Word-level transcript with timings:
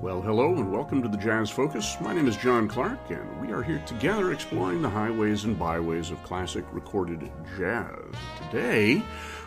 Well, 0.00 0.22
hello 0.22 0.54
and 0.54 0.70
welcome 0.70 1.02
to 1.02 1.08
the 1.08 1.16
Jazz 1.16 1.50
Focus. 1.50 1.96
My 2.00 2.14
name 2.14 2.28
is 2.28 2.36
John 2.36 2.68
Clark, 2.68 3.10
and 3.10 3.40
we 3.40 3.52
are 3.52 3.64
here 3.64 3.82
together 3.84 4.32
exploring 4.32 4.80
the 4.80 4.88
highways 4.88 5.42
and 5.42 5.58
byways 5.58 6.12
of 6.12 6.22
classic 6.22 6.64
recorded 6.70 7.28
jazz. 7.58 8.14
Today, 8.44 9.02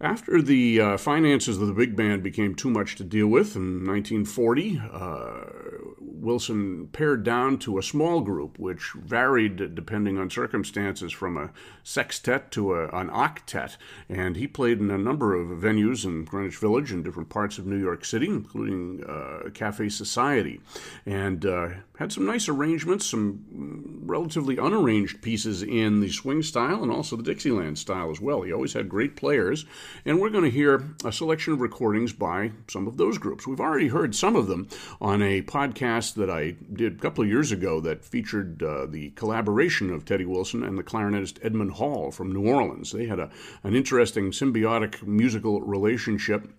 After 0.00 0.42
the 0.42 0.80
uh, 0.80 0.96
finances 0.98 1.60
of 1.60 1.66
the 1.68 1.72
big 1.72 1.96
band 1.96 2.22
became 2.22 2.54
too 2.54 2.68
much 2.68 2.96
to 2.96 3.04
deal 3.04 3.28
with 3.28 3.56
in 3.56 3.86
1940, 3.86 4.82
uh, 4.92 5.95
Wilson 6.26 6.88
pared 6.88 7.22
down 7.22 7.56
to 7.60 7.78
a 7.78 7.82
small 7.84 8.20
group, 8.20 8.58
which 8.58 8.90
varied 8.94 9.76
depending 9.76 10.18
on 10.18 10.28
circumstances 10.28 11.12
from 11.12 11.36
a 11.36 11.50
sextet 11.84 12.50
to 12.50 12.74
a, 12.74 12.88
an 12.88 13.08
octet. 13.10 13.76
And 14.08 14.34
he 14.36 14.48
played 14.48 14.80
in 14.80 14.90
a 14.90 14.98
number 14.98 15.36
of 15.36 15.46
venues 15.46 16.04
in 16.04 16.24
Greenwich 16.24 16.56
Village 16.56 16.90
and 16.90 17.04
different 17.04 17.28
parts 17.28 17.58
of 17.58 17.66
New 17.66 17.78
York 17.78 18.04
City, 18.04 18.26
including 18.26 19.04
uh, 19.04 19.50
Cafe 19.50 19.88
Society. 19.88 20.60
And 21.06 21.46
uh, 21.46 21.68
had 21.96 22.12
some 22.12 22.26
nice 22.26 22.48
arrangements, 22.48 23.06
some 23.06 24.02
relatively 24.04 24.58
unarranged 24.58 25.22
pieces 25.22 25.62
in 25.62 26.00
the 26.00 26.10
swing 26.10 26.42
style 26.42 26.82
and 26.82 26.90
also 26.90 27.14
the 27.14 27.22
Dixieland 27.22 27.78
style 27.78 28.10
as 28.10 28.20
well. 28.20 28.42
He 28.42 28.52
always 28.52 28.72
had 28.72 28.88
great 28.88 29.14
players, 29.14 29.64
and 30.04 30.20
we're 30.20 30.30
going 30.30 30.44
to 30.44 30.50
hear 30.50 30.82
a 31.04 31.12
selection 31.12 31.52
of 31.52 31.60
recordings 31.60 32.12
by 32.12 32.50
some 32.68 32.88
of 32.88 32.96
those 32.96 33.16
groups. 33.16 33.46
We've 33.46 33.60
already 33.60 33.88
heard 33.88 34.14
some 34.14 34.34
of 34.34 34.48
them 34.48 34.68
on 35.00 35.22
a 35.22 35.42
podcast 35.42 36.15
that 36.16 36.28
I 36.30 36.56
did 36.72 36.94
a 36.94 37.00
couple 37.00 37.22
of 37.22 37.30
years 37.30 37.52
ago 37.52 37.80
that 37.80 38.04
featured 38.04 38.62
uh, 38.62 38.86
the 38.86 39.10
collaboration 39.10 39.90
of 39.92 40.04
Teddy 40.04 40.24
Wilson 40.24 40.62
and 40.62 40.76
the 40.76 40.82
clarinetist 40.82 41.38
Edmond 41.42 41.72
Hall 41.72 42.10
from 42.10 42.32
New 42.32 42.46
Orleans. 42.46 42.92
They 42.92 43.06
had 43.06 43.20
a, 43.20 43.30
an 43.62 43.74
interesting 43.74 44.32
symbiotic 44.32 45.02
musical 45.06 45.60
relationship 45.60 46.50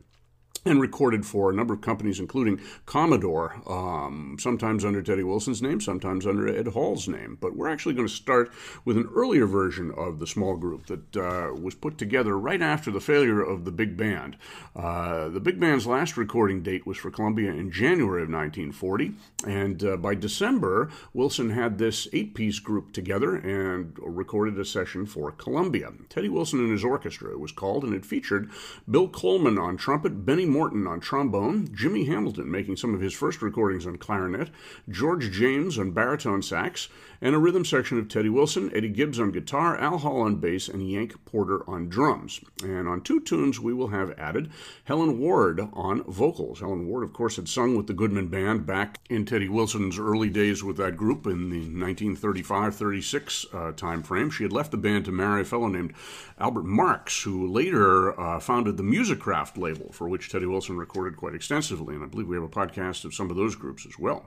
and 0.65 0.81
recorded 0.81 1.25
for 1.25 1.49
a 1.49 1.53
number 1.53 1.73
of 1.73 1.81
companies, 1.81 2.19
including 2.19 2.59
Commodore, 2.85 3.61
um, 3.67 4.37
sometimes 4.39 4.83
under 4.83 5.01
Teddy 5.01 5.23
Wilson's 5.23 5.61
name, 5.61 5.79
sometimes 5.79 6.25
under 6.25 6.47
Ed 6.47 6.67
Hall's 6.67 7.07
name. 7.07 7.37
But 7.39 7.55
we're 7.55 7.69
actually 7.69 7.95
going 7.95 8.07
to 8.07 8.13
start 8.13 8.51
with 8.85 8.97
an 8.97 9.09
earlier 9.15 9.45
version 9.45 9.91
of 9.95 10.19
the 10.19 10.27
small 10.27 10.57
group 10.57 10.87
that 10.87 11.17
uh, 11.17 11.53
was 11.53 11.75
put 11.75 11.97
together 11.97 12.37
right 12.37 12.61
after 12.61 12.91
the 12.91 12.99
failure 12.99 13.41
of 13.41 13.65
the 13.65 13.71
big 13.71 13.95
band. 13.95 14.37
Uh, 14.75 15.29
the 15.29 15.39
big 15.39 15.59
band's 15.59 15.87
last 15.87 16.17
recording 16.17 16.61
date 16.61 16.85
was 16.85 16.97
for 16.97 17.11
Columbia 17.11 17.51
in 17.51 17.71
January 17.71 18.23
of 18.23 18.29
1940, 18.29 19.13
and 19.45 19.83
uh, 19.83 19.97
by 19.97 20.15
December, 20.15 20.89
Wilson 21.13 21.51
had 21.51 21.77
this 21.77 22.07
eight 22.13 22.33
piece 22.33 22.59
group 22.59 22.93
together 22.93 23.35
and 23.35 23.97
recorded 23.99 24.57
a 24.59 24.65
session 24.65 25.05
for 25.05 25.31
Columbia. 25.31 25.91
Teddy 26.09 26.29
Wilson 26.29 26.59
and 26.59 26.71
his 26.71 26.83
orchestra, 26.83 27.31
it 27.31 27.39
was 27.39 27.51
called, 27.51 27.83
and 27.83 27.93
it 27.93 28.05
featured 28.05 28.49
Bill 28.89 29.07
Coleman 29.07 29.57
on 29.57 29.77
trumpet, 29.77 30.25
Benny 30.25 30.45
Morton 30.47 30.87
on 30.87 30.99
trombone, 30.99 31.69
Jimmy 31.73 32.05
Hamilton 32.05 32.49
making 32.49 32.77
some 32.77 32.93
of 32.93 33.01
his 33.01 33.13
first 33.13 33.41
recordings 33.41 33.85
on 33.85 33.97
clarinet, 33.97 34.49
George 34.89 35.31
James 35.31 35.77
on 35.77 35.91
baritone 35.91 36.41
sax, 36.41 36.89
and 37.21 37.35
a 37.35 37.39
rhythm 37.39 37.65
section 37.65 37.97
of 37.97 38.07
Teddy 38.07 38.29
Wilson, 38.29 38.71
Eddie 38.75 38.89
Gibbs 38.89 39.19
on 39.19 39.31
guitar, 39.31 39.77
Al 39.77 39.99
Hall 39.99 40.21
on 40.21 40.37
bass, 40.37 40.67
and 40.67 40.89
Yank 40.89 41.23
Porter 41.25 41.67
on 41.69 41.89
drums. 41.89 42.41
And 42.63 42.87
on 42.87 43.01
two 43.01 43.19
tunes, 43.19 43.59
we 43.59 43.73
will 43.73 43.89
have 43.89 44.17
added 44.19 44.51
Helen 44.83 45.19
Ward 45.19 45.67
on 45.73 46.03
vocals. 46.03 46.59
Helen 46.59 46.87
Ward, 46.87 47.03
of 47.03 47.13
course, 47.13 47.35
had 47.35 47.49
sung 47.49 47.75
with 47.75 47.87
the 47.87 47.93
Goodman 47.93 48.27
Band 48.27 48.65
back 48.65 48.99
in 49.09 49.25
Teddy 49.25 49.49
Wilson's 49.49 49.97
early 49.97 50.29
days 50.29 50.63
with 50.63 50.77
that 50.77 50.97
group 50.97 51.25
in 51.25 51.49
the 51.49 51.59
1935 51.59 52.75
36 52.75 53.45
uh, 53.53 53.71
time 53.71 54.03
frame. 54.03 54.29
She 54.29 54.43
had 54.43 54.53
left 54.53 54.71
the 54.71 54.77
band 54.77 55.05
to 55.05 55.11
marry 55.11 55.41
a 55.41 55.45
fellow 55.45 55.67
named 55.67 55.93
Albert 56.39 56.65
Marks, 56.65 57.23
who 57.23 57.47
later 57.47 58.19
uh, 58.19 58.39
founded 58.39 58.77
the 58.77 58.83
Musicraft 58.83 59.57
label, 59.57 59.91
for 59.91 60.07
which 60.07 60.29
Teddy 60.29 60.45
Wilson 60.45 60.77
recorded 60.77 61.17
quite 61.17 61.35
extensively. 61.35 61.95
And 61.95 62.03
I 62.03 62.07
believe 62.07 62.27
we 62.27 62.35
have 62.35 62.43
a 62.43 62.49
podcast 62.49 63.05
of 63.05 63.13
some 63.13 63.29
of 63.29 63.35
those 63.35 63.55
groups 63.55 63.85
as 63.85 63.97
well. 63.97 64.25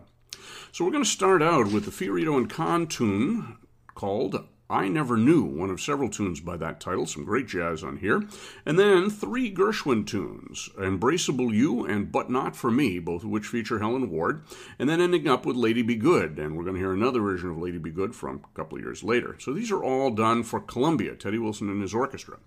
So 0.73 0.85
we're 0.85 0.93
going 0.93 1.05
to 1.05 1.11
start 1.11 1.43
out 1.43 1.73
with 1.73 1.85
the 1.85 1.91
Fiorito 1.91 2.37
and 2.37 2.49
Kahn 2.49 2.87
tune 2.87 3.57
called 3.95 4.45
I 4.71 4.87
Never 4.87 5.17
Knew, 5.17 5.43
one 5.43 5.69
of 5.69 5.81
several 5.81 6.09
tunes 6.09 6.39
by 6.39 6.57
that 6.59 6.79
title, 6.79 7.05
some 7.05 7.25
great 7.25 7.49
jazz 7.49 7.83
on 7.83 7.97
here. 7.97 8.23
And 8.65 8.79
then 8.79 9.11
three 9.11 9.53
Gershwin 9.53 10.07
tunes, 10.07 10.71
Embraceable 10.79 11.53
You 11.53 11.85
and 11.85 12.13
But 12.13 12.31
Not 12.31 12.55
For 12.55 12.71
Me, 12.71 13.01
both 13.01 13.25
of 13.25 13.31
which 13.31 13.47
feature 13.47 13.81
Helen 13.81 14.09
Ward. 14.11 14.45
And 14.79 14.89
then 14.89 15.01
ending 15.01 15.27
up 15.27 15.45
with 15.45 15.57
Lady 15.57 15.83
Be 15.83 15.97
Good, 15.97 16.39
and 16.39 16.57
we're 16.57 16.63
going 16.63 16.77
to 16.77 16.81
hear 16.81 16.93
another 16.93 17.21
version 17.21 17.51
of 17.51 17.59
Lady 17.59 17.79
Be 17.79 17.91
Good 17.91 18.15
from 18.15 18.45
a 18.45 18.57
couple 18.57 18.79
of 18.79 18.85
years 18.85 19.03
later. 19.03 19.35
So 19.41 19.53
these 19.53 19.73
are 19.73 19.83
all 19.83 20.13
done 20.13 20.45
for 20.45 20.61
Columbia, 20.61 21.17
Teddy 21.17 21.39
Wilson 21.39 21.69
and 21.69 21.83
his 21.83 21.93
orchestra. 21.93 22.39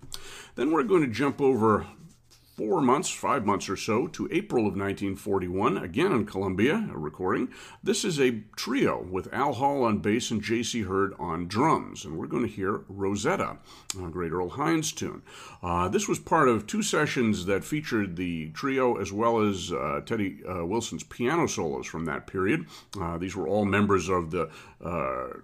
Then 0.54 0.70
we're 0.70 0.82
going 0.84 1.02
to 1.02 1.12
jump 1.12 1.42
over 1.42 1.86
four 2.54 2.80
months, 2.80 3.10
five 3.10 3.44
months 3.44 3.68
or 3.68 3.76
so, 3.76 4.06
to 4.06 4.28
April 4.30 4.62
of 4.62 4.76
1941, 4.76 5.76
again 5.76 6.12
in 6.12 6.24
Columbia, 6.24 6.88
a 6.92 6.98
recording. 6.98 7.48
This 7.82 8.04
is 8.04 8.20
a 8.20 8.42
trio 8.56 9.02
with 9.02 9.32
Al 9.32 9.54
Hall 9.54 9.82
on 9.82 9.98
bass 9.98 10.30
and 10.30 10.40
J.C. 10.40 10.82
Heard 10.82 11.14
on 11.18 11.48
drums, 11.48 12.04
and 12.04 12.16
we're 12.16 12.28
going 12.28 12.46
to 12.46 12.52
hear 12.52 12.82
Rosetta, 12.88 13.56
a 13.98 14.08
great 14.08 14.30
Earl 14.30 14.50
Hines 14.50 14.92
tune. 14.92 15.22
Uh, 15.62 15.88
this 15.88 16.06
was 16.06 16.18
part 16.18 16.48
of 16.48 16.66
two 16.66 16.82
sessions 16.82 17.46
that 17.46 17.64
featured 17.64 18.16
the 18.16 18.50
trio 18.50 18.96
as 18.96 19.12
well 19.12 19.40
as 19.40 19.72
uh, 19.72 20.00
Teddy 20.06 20.38
uh, 20.48 20.64
Wilson's 20.64 21.02
piano 21.02 21.48
solos 21.48 21.86
from 21.86 22.04
that 22.04 22.26
period. 22.26 22.66
Uh, 23.00 23.18
these 23.18 23.34
were 23.34 23.48
all 23.48 23.64
members 23.64 24.08
of 24.08 24.30
the 24.30 24.48
uh, 24.84 25.38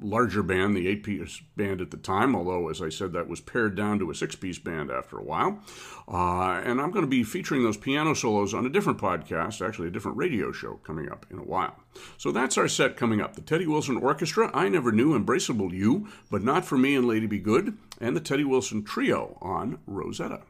larger 0.00 0.42
band, 0.42 0.76
the 0.76 0.88
eight 0.88 1.02
piece 1.02 1.40
band 1.56 1.80
at 1.80 1.90
the 1.90 1.96
time, 1.96 2.34
although, 2.34 2.68
as 2.68 2.82
I 2.82 2.88
said, 2.88 3.12
that 3.12 3.28
was 3.28 3.40
pared 3.40 3.76
down 3.76 3.98
to 4.00 4.10
a 4.10 4.14
six 4.14 4.34
piece 4.34 4.58
band 4.58 4.90
after 4.90 5.18
a 5.18 5.22
while. 5.22 5.60
Uh, 6.08 6.60
and 6.64 6.80
I'm 6.80 6.90
going 6.90 7.04
to 7.04 7.10
be 7.10 7.22
featuring 7.22 7.62
those 7.62 7.76
piano 7.76 8.14
solos 8.14 8.52
on 8.52 8.66
a 8.66 8.70
different 8.70 8.98
podcast, 8.98 9.64
actually, 9.66 9.88
a 9.88 9.92
different 9.92 10.16
radio 10.16 10.52
show 10.52 10.80
coming 10.84 11.10
up 11.10 11.26
in 11.30 11.38
a 11.38 11.44
while. 11.44 11.76
So 12.16 12.32
that's 12.32 12.58
our 12.58 12.68
set 12.68 12.96
coming 12.96 13.20
up 13.20 13.34
the 13.34 13.42
Teddy 13.42 13.66
Wilson 13.66 13.96
Orchestra, 13.96 14.50
I 14.52 14.68
Never 14.68 14.92
Knew 14.92 15.18
Embraceable 15.18 15.72
You, 15.72 16.08
but 16.30 16.42
Not 16.42 16.64
For 16.64 16.76
Me 16.76 16.96
and 16.96 17.06
Lady 17.06 17.26
Be 17.26 17.38
Good, 17.38 17.76
and 18.00 18.16
the 18.16 18.20
Teddy 18.20 18.44
Wilson 18.44 18.82
Trio 18.82 19.38
on 19.40 19.78
Rosetta. 19.86 20.42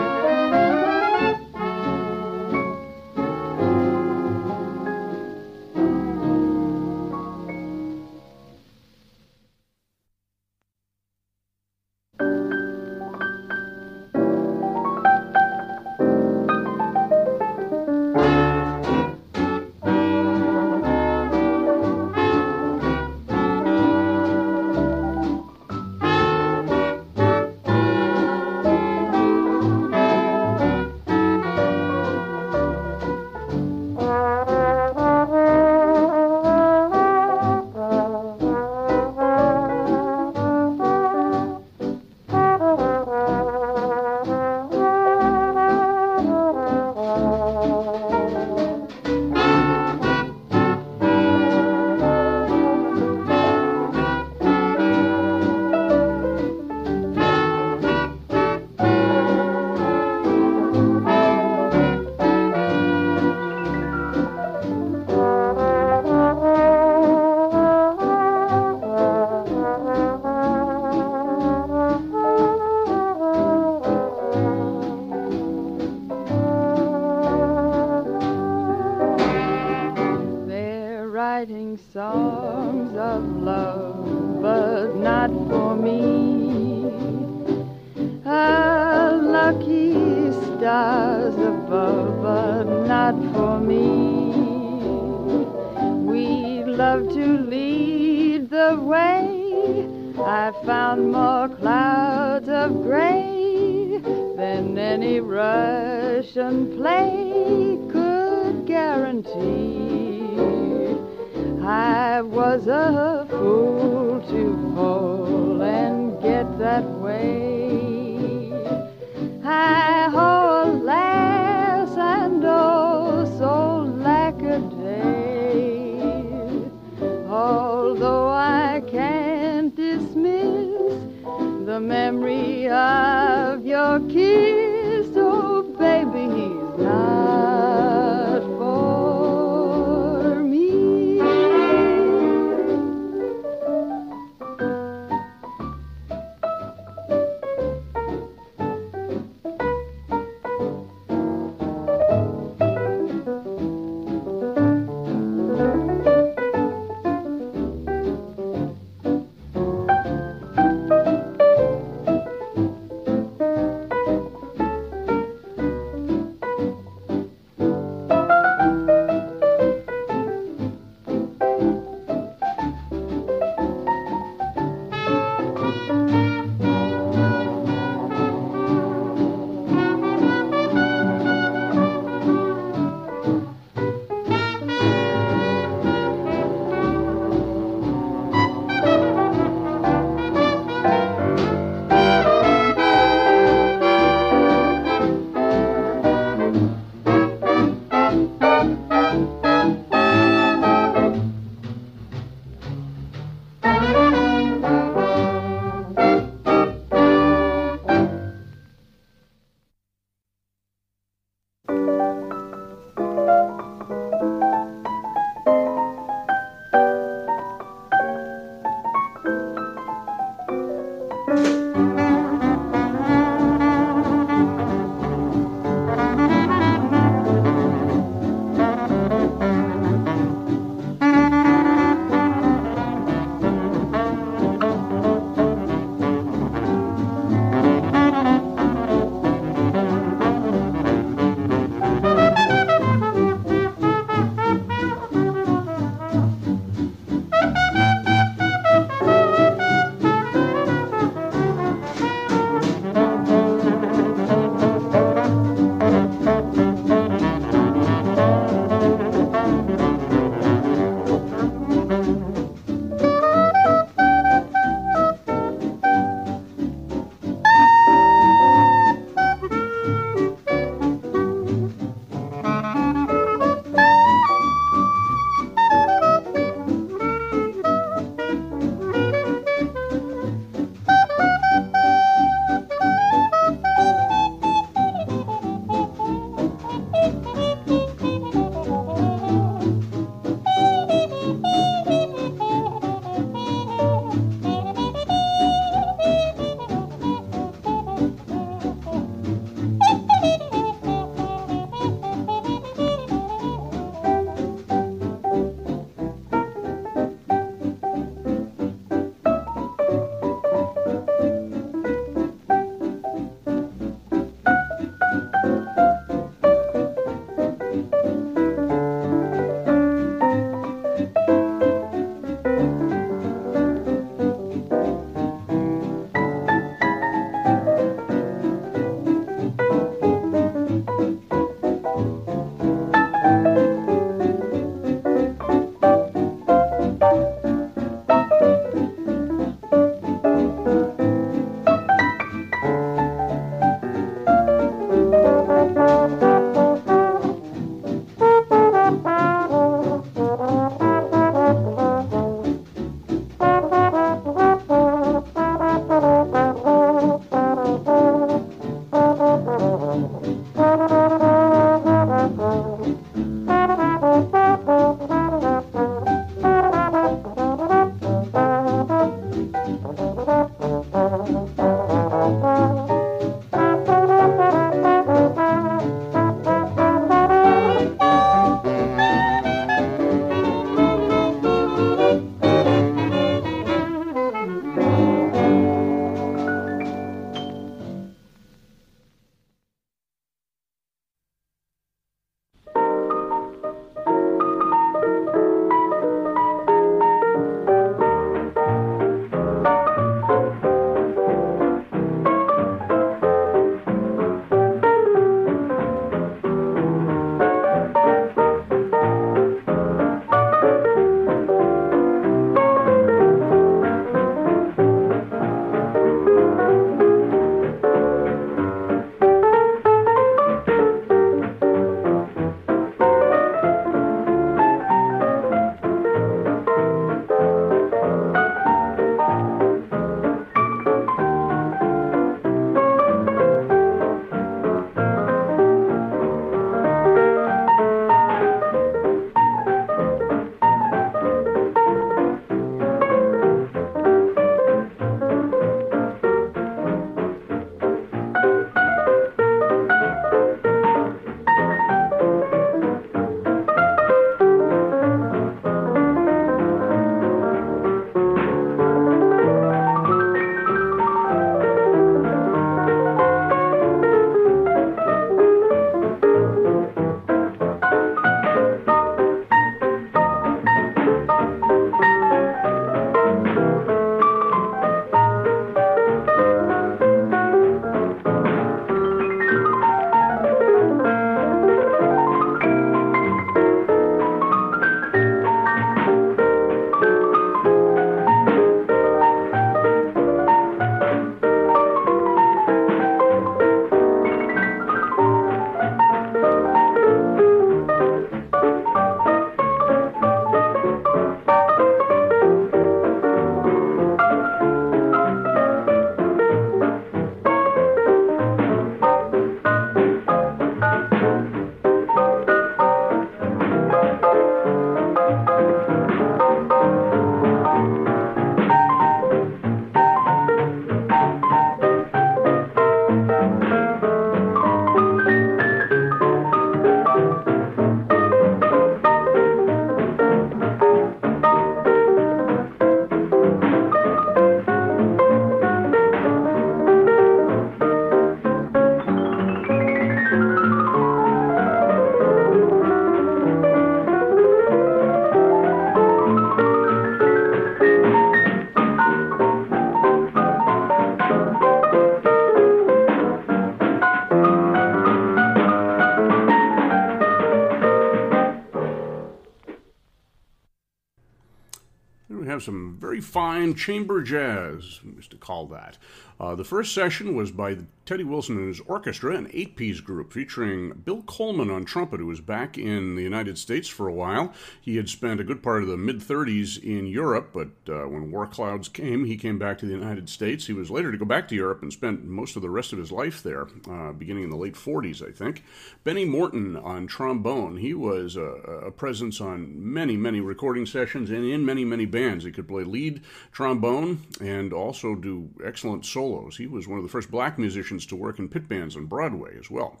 Very 563.16 563.22
fine 563.22 563.74
chamber 563.74 564.20
jazz, 564.20 565.00
we 565.02 565.12
used 565.12 565.30
to 565.30 565.38
call 565.38 565.66
that. 565.66 565.96
Uh, 566.38 566.54
the 566.54 566.64
first 566.64 566.92
session 566.92 567.34
was 567.34 567.50
by 567.50 567.78
Teddy 568.04 568.24
Wilson 568.24 568.58
and 568.58 568.68
his 568.68 568.80
orchestra, 568.80 569.34
an 569.34 569.50
eight 569.52 569.74
piece 569.74 570.00
group 570.00 570.32
featuring 570.32 570.90
Bill 570.90 571.22
Coleman 571.22 571.70
on 571.70 571.84
trumpet, 571.84 572.20
who 572.20 572.26
was 572.26 572.40
back 572.40 572.76
in 572.76 573.16
the 573.16 573.22
United 573.22 573.58
States 573.58 573.88
for 573.88 574.06
a 574.06 574.12
while. 574.12 574.52
He 574.80 574.96
had 574.96 575.08
spent 575.08 575.40
a 575.40 575.44
good 575.44 575.62
part 575.62 575.82
of 575.82 575.88
the 575.88 575.96
mid 575.96 576.20
30s 576.20 576.80
in 576.82 577.06
Europe, 577.06 577.50
but 577.52 577.70
uh, 577.88 578.06
when 578.06 578.30
war 578.30 578.46
clouds 578.46 578.88
came, 578.88 579.24
he 579.24 579.36
came 579.36 579.58
back 579.58 579.78
to 579.78 579.86
the 579.86 579.92
United 579.92 580.28
States. 580.28 580.66
He 580.66 580.72
was 580.72 580.90
later 580.90 581.10
to 581.10 581.18
go 581.18 581.24
back 581.24 581.48
to 581.48 581.54
Europe 581.54 581.82
and 581.82 581.92
spent 581.92 582.24
most 582.24 582.54
of 582.54 582.62
the 582.62 582.70
rest 582.70 582.92
of 582.92 582.98
his 582.98 583.10
life 583.10 583.42
there, 583.42 583.66
uh, 583.90 584.12
beginning 584.12 584.44
in 584.44 584.50
the 584.50 584.56
late 584.56 584.74
40s, 584.74 585.26
I 585.26 585.32
think. 585.32 585.64
Benny 586.04 586.26
Morton 586.26 586.76
on 586.76 587.06
trombone. 587.06 587.78
He 587.78 587.94
was 587.94 588.36
a, 588.36 588.40
a 588.86 588.90
presence 588.92 589.40
on 589.40 589.72
many, 589.74 590.16
many 590.16 590.40
recording 590.40 590.86
sessions 590.86 591.30
and 591.30 591.44
in 591.44 591.64
many, 591.64 591.84
many 591.84 592.04
bands. 592.04 592.44
He 592.44 592.52
could 592.52 592.68
play 592.68 592.84
lead 592.84 593.22
trombone 593.50 594.22
and 594.40 594.72
also 594.72 595.16
do 595.16 595.48
excellent 595.64 596.04
solo 596.06 596.25
solos. 596.26 596.56
He 596.56 596.66
was 596.66 596.88
one 596.88 596.98
of 596.98 597.04
the 597.04 597.10
first 597.10 597.30
black 597.30 597.58
musicians 597.58 598.06
to 598.06 598.16
work 598.16 598.38
in 598.38 598.48
pit 598.48 598.68
bands 598.68 598.96
on 598.96 599.06
Broadway 599.06 599.56
as 599.58 599.70
well. 599.70 600.00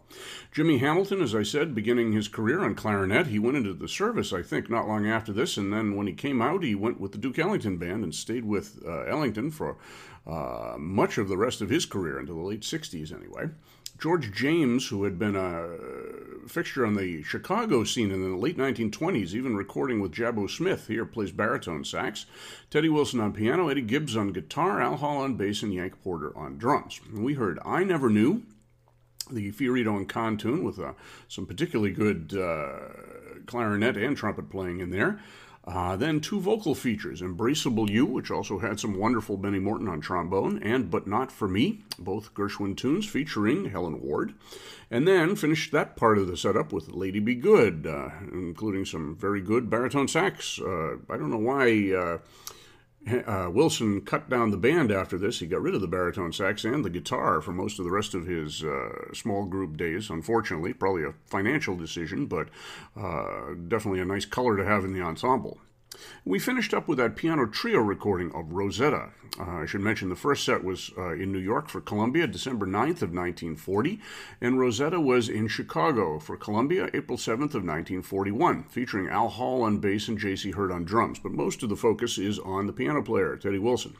Jimmy 0.52 0.78
Hamilton, 0.78 1.22
as 1.22 1.34
I 1.34 1.42
said, 1.42 1.74
beginning 1.74 2.12
his 2.12 2.28
career 2.28 2.64
on 2.64 2.74
clarinet, 2.74 3.28
he 3.28 3.38
went 3.38 3.56
into 3.56 3.72
the 3.72 3.88
service, 3.88 4.32
I 4.32 4.42
think, 4.42 4.68
not 4.68 4.88
long 4.88 5.06
after 5.06 5.32
this, 5.32 5.56
and 5.56 5.72
then 5.72 5.94
when 5.94 6.06
he 6.06 6.12
came 6.12 6.42
out, 6.42 6.64
he 6.64 6.74
went 6.74 7.00
with 7.00 7.12
the 7.12 7.18
Duke 7.18 7.38
Ellington 7.38 7.76
Band 7.78 8.02
and 8.02 8.14
stayed 8.14 8.44
with 8.44 8.82
uh, 8.84 9.02
Ellington 9.02 9.50
for 9.50 9.76
uh, 10.26 10.76
much 10.78 11.18
of 11.18 11.28
the 11.28 11.36
rest 11.36 11.60
of 11.60 11.70
his 11.70 11.86
career, 11.86 12.18
until 12.18 12.36
the 12.36 12.40
late 12.40 12.62
60s 12.62 13.14
anyway. 13.14 13.48
George 13.98 14.32
James, 14.32 14.88
who 14.88 15.04
had 15.04 15.18
been 15.18 15.36
a 15.36 16.48
fixture 16.48 16.84
on 16.84 16.94
the 16.94 17.22
Chicago 17.22 17.84
scene 17.84 18.10
in 18.10 18.22
the 18.22 18.36
late 18.36 18.58
1920s, 18.58 19.34
even 19.34 19.56
recording 19.56 20.00
with 20.00 20.12
Jabbo 20.12 20.50
Smith, 20.50 20.86
here 20.86 21.06
plays 21.06 21.32
baritone 21.32 21.84
sax. 21.84 22.26
Teddy 22.70 22.88
Wilson 22.88 23.20
on 23.20 23.32
piano, 23.32 23.68
Eddie 23.68 23.82
Gibbs 23.82 24.16
on 24.16 24.32
guitar, 24.32 24.80
Al 24.80 24.96
Hall 24.96 25.18
on 25.18 25.36
bass, 25.36 25.62
and 25.62 25.72
Yank 25.72 26.02
Porter 26.02 26.36
on 26.36 26.58
drums. 26.58 27.00
And 27.12 27.24
we 27.24 27.34
heard 27.34 27.58
I 27.64 27.84
Never 27.84 28.10
Knew, 28.10 28.42
the 29.30 29.50
Fiorito 29.52 29.96
and 29.96 30.08
Kahn 30.08 30.36
tune 30.36 30.62
with 30.62 30.78
uh, 30.78 30.92
some 31.28 31.46
particularly 31.46 31.90
good 31.90 32.36
uh, 32.36 33.42
clarinet 33.46 33.96
and 33.96 34.16
trumpet 34.16 34.50
playing 34.50 34.80
in 34.80 34.90
there. 34.90 35.20
Uh, 35.66 35.96
then 35.96 36.20
two 36.20 36.38
vocal 36.40 36.76
features, 36.76 37.20
Embraceable 37.20 37.90
You, 37.90 38.06
which 38.06 38.30
also 38.30 38.60
had 38.60 38.78
some 38.78 38.96
wonderful 38.96 39.36
Benny 39.36 39.58
Morton 39.58 39.88
on 39.88 40.00
trombone, 40.00 40.62
and 40.62 40.90
But 40.90 41.08
Not 41.08 41.32
For 41.32 41.48
Me, 41.48 41.82
both 41.98 42.34
Gershwin 42.34 42.76
tunes 42.76 43.04
featuring 43.04 43.70
Helen 43.70 44.00
Ward. 44.00 44.34
And 44.92 45.08
then 45.08 45.34
finished 45.34 45.72
that 45.72 45.96
part 45.96 46.18
of 46.18 46.28
the 46.28 46.36
setup 46.36 46.72
with 46.72 46.92
Lady 46.92 47.18
Be 47.18 47.34
Good, 47.34 47.84
uh, 47.84 48.10
including 48.32 48.84
some 48.84 49.16
very 49.16 49.40
good 49.40 49.68
baritone 49.68 50.06
sax. 50.06 50.60
Uh, 50.60 50.98
I 51.10 51.16
don't 51.16 51.30
know 51.30 51.36
why 51.36 52.20
uh, 53.26 53.48
Wilson 53.50 54.00
cut 54.00 54.28
down 54.28 54.50
the 54.50 54.56
band 54.56 54.90
after 54.90 55.18
this. 55.18 55.38
He 55.38 55.46
got 55.46 55.62
rid 55.62 55.74
of 55.74 55.80
the 55.80 55.86
baritone 55.86 56.32
sax 56.32 56.64
and 56.64 56.84
the 56.84 56.90
guitar 56.90 57.40
for 57.40 57.52
most 57.52 57.78
of 57.78 57.84
the 57.84 57.90
rest 57.90 58.14
of 58.14 58.26
his 58.26 58.64
uh, 58.64 59.12
small 59.14 59.44
group 59.44 59.76
days. 59.76 60.10
Unfortunately, 60.10 60.72
probably 60.72 61.04
a 61.04 61.14
financial 61.26 61.76
decision, 61.76 62.26
but 62.26 62.48
uh, 62.96 63.54
definitely 63.68 64.00
a 64.00 64.04
nice 64.04 64.24
color 64.24 64.56
to 64.56 64.64
have 64.64 64.84
in 64.84 64.92
the 64.92 65.02
ensemble. 65.02 65.58
We 66.24 66.38
finished 66.38 66.74
up 66.74 66.88
with 66.88 66.98
that 66.98 67.16
piano 67.16 67.46
trio 67.46 67.80
recording 67.80 68.32
of 68.34 68.52
Rosetta. 68.52 69.10
Uh, 69.38 69.62
I 69.62 69.66
should 69.66 69.80
mention 69.80 70.08
the 70.08 70.16
first 70.16 70.44
set 70.44 70.64
was 70.64 70.90
uh, 70.96 71.10
in 71.10 71.32
New 71.32 71.38
York 71.38 71.68
for 71.68 71.80
Columbia, 71.80 72.26
December 72.26 72.66
9th 72.66 73.02
of 73.02 73.12
1940, 73.12 74.00
and 74.40 74.58
Rosetta 74.58 75.00
was 75.00 75.28
in 75.28 75.48
Chicago 75.48 76.18
for 76.18 76.36
Columbia, 76.36 76.88
April 76.94 77.18
7th 77.18 77.54
of 77.54 77.64
1941, 77.64 78.64
featuring 78.64 79.08
Al 79.08 79.28
Hall 79.28 79.62
on 79.62 79.78
bass 79.78 80.08
and 80.08 80.18
J.C. 80.18 80.52
Heard 80.52 80.72
on 80.72 80.84
drums. 80.84 81.18
But 81.18 81.32
most 81.32 81.62
of 81.62 81.68
the 81.68 81.76
focus 81.76 82.18
is 82.18 82.38
on 82.38 82.66
the 82.66 82.72
piano 82.72 83.02
player, 83.02 83.36
Teddy 83.36 83.58
Wilson. 83.58 83.96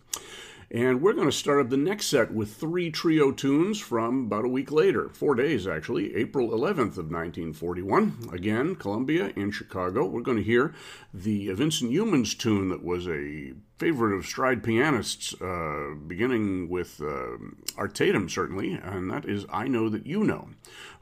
And 0.70 1.00
we're 1.00 1.12
going 1.12 1.28
to 1.28 1.32
start 1.32 1.60
up 1.60 1.70
the 1.70 1.76
next 1.76 2.06
set 2.06 2.32
with 2.32 2.54
three 2.54 2.90
trio 2.90 3.30
tunes 3.30 3.78
from 3.78 4.26
about 4.26 4.44
a 4.44 4.48
week 4.48 4.72
later, 4.72 5.08
four 5.08 5.36
days 5.36 5.66
actually, 5.66 6.16
April 6.16 6.48
11th 6.48 6.98
of 6.98 7.10
1941. 7.10 8.30
Again, 8.32 8.74
Columbia 8.74 9.32
in 9.36 9.52
Chicago. 9.52 10.04
We're 10.04 10.22
going 10.22 10.38
to 10.38 10.42
hear 10.42 10.74
the 11.14 11.52
Vincent 11.52 11.92
Youmans 11.92 12.36
tune 12.36 12.68
that 12.70 12.82
was 12.82 13.06
a 13.06 13.52
favorite 13.78 14.16
of 14.16 14.26
stride 14.26 14.64
pianists, 14.64 15.40
uh, 15.40 15.94
beginning 16.06 16.68
with 16.68 17.00
uh, 17.00 17.36
Art 17.76 17.94
Tatum, 17.94 18.28
certainly, 18.28 18.72
and 18.72 19.10
that 19.10 19.24
is 19.24 19.44
I 19.50 19.68
Know 19.68 19.88
That 19.88 20.06
You 20.06 20.24
Know, 20.24 20.48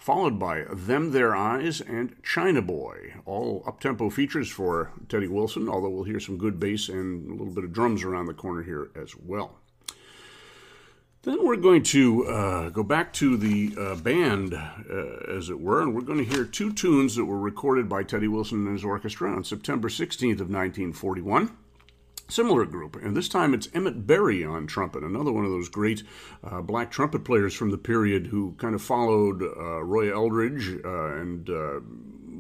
followed 0.04 0.38
by 0.38 0.64
Them 0.70 1.12
There 1.12 1.34
Eyes 1.34 1.80
and 1.80 2.14
China 2.22 2.60
Boy, 2.60 3.14
all 3.24 3.64
up-tempo 3.66 4.10
features 4.10 4.50
for 4.50 4.92
Teddy 5.08 5.28
Wilson, 5.28 5.66
although 5.66 5.88
we'll 5.88 6.04
hear 6.04 6.20
some 6.20 6.36
good 6.36 6.60
bass 6.60 6.90
and 6.90 7.26
a 7.26 7.32
little 7.32 7.54
bit 7.54 7.64
of 7.64 7.72
drums 7.72 8.04
around 8.04 8.26
the 8.26 8.34
corner 8.34 8.62
here 8.62 8.90
as 8.94 9.16
well. 9.16 9.60
Then 11.22 11.42
we're 11.42 11.56
going 11.56 11.84
to 11.84 12.26
uh, 12.26 12.68
go 12.68 12.82
back 12.82 13.14
to 13.14 13.38
the 13.38 13.74
uh, 13.80 13.94
band, 13.94 14.52
uh, 14.52 15.36
as 15.38 15.48
it 15.48 15.58
were, 15.58 15.80
and 15.80 15.94
we're 15.94 16.02
going 16.02 16.22
to 16.22 16.30
hear 16.30 16.44
two 16.44 16.74
tunes 16.74 17.16
that 17.16 17.24
were 17.24 17.38
recorded 17.38 17.88
by 17.88 18.02
Teddy 18.02 18.28
Wilson 18.28 18.66
and 18.66 18.74
his 18.74 18.84
orchestra 18.84 19.34
on 19.34 19.42
September 19.42 19.88
16th 19.88 20.32
of 20.32 20.50
1941 20.50 21.50
similar 22.28 22.64
group, 22.64 22.96
and 22.96 23.16
this 23.16 23.28
time 23.28 23.54
it's 23.54 23.68
Emmett 23.74 24.06
Berry 24.06 24.44
on 24.44 24.66
trumpet, 24.66 25.02
another 25.02 25.32
one 25.32 25.44
of 25.44 25.50
those 25.50 25.68
great 25.68 26.02
uh, 26.42 26.60
black 26.60 26.90
trumpet 26.90 27.24
players 27.24 27.54
from 27.54 27.70
the 27.70 27.78
period 27.78 28.26
who 28.26 28.54
kind 28.58 28.74
of 28.74 28.82
followed 28.82 29.42
uh, 29.42 29.82
Roy 29.82 30.14
Eldridge 30.14 30.80
uh, 30.84 31.16
and 31.16 31.50
uh, 31.50 31.80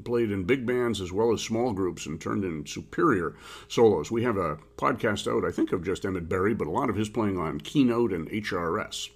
played 0.04 0.30
in 0.30 0.44
big 0.44 0.66
bands 0.66 1.00
as 1.00 1.12
well 1.12 1.32
as 1.32 1.40
small 1.40 1.72
groups 1.72 2.06
and 2.06 2.20
turned 2.20 2.44
in 2.44 2.66
superior 2.66 3.34
solos. 3.68 4.10
We 4.10 4.22
have 4.24 4.36
a 4.36 4.58
podcast 4.76 5.30
out, 5.30 5.44
I 5.44 5.50
think, 5.50 5.72
of 5.72 5.84
just 5.84 6.04
Emmett 6.04 6.28
Berry, 6.28 6.54
but 6.54 6.66
a 6.66 6.70
lot 6.70 6.90
of 6.90 6.96
his 6.96 7.08
playing 7.08 7.38
on 7.38 7.60
Keynote 7.60 8.12
and 8.12 8.30
HRS. 8.30 9.10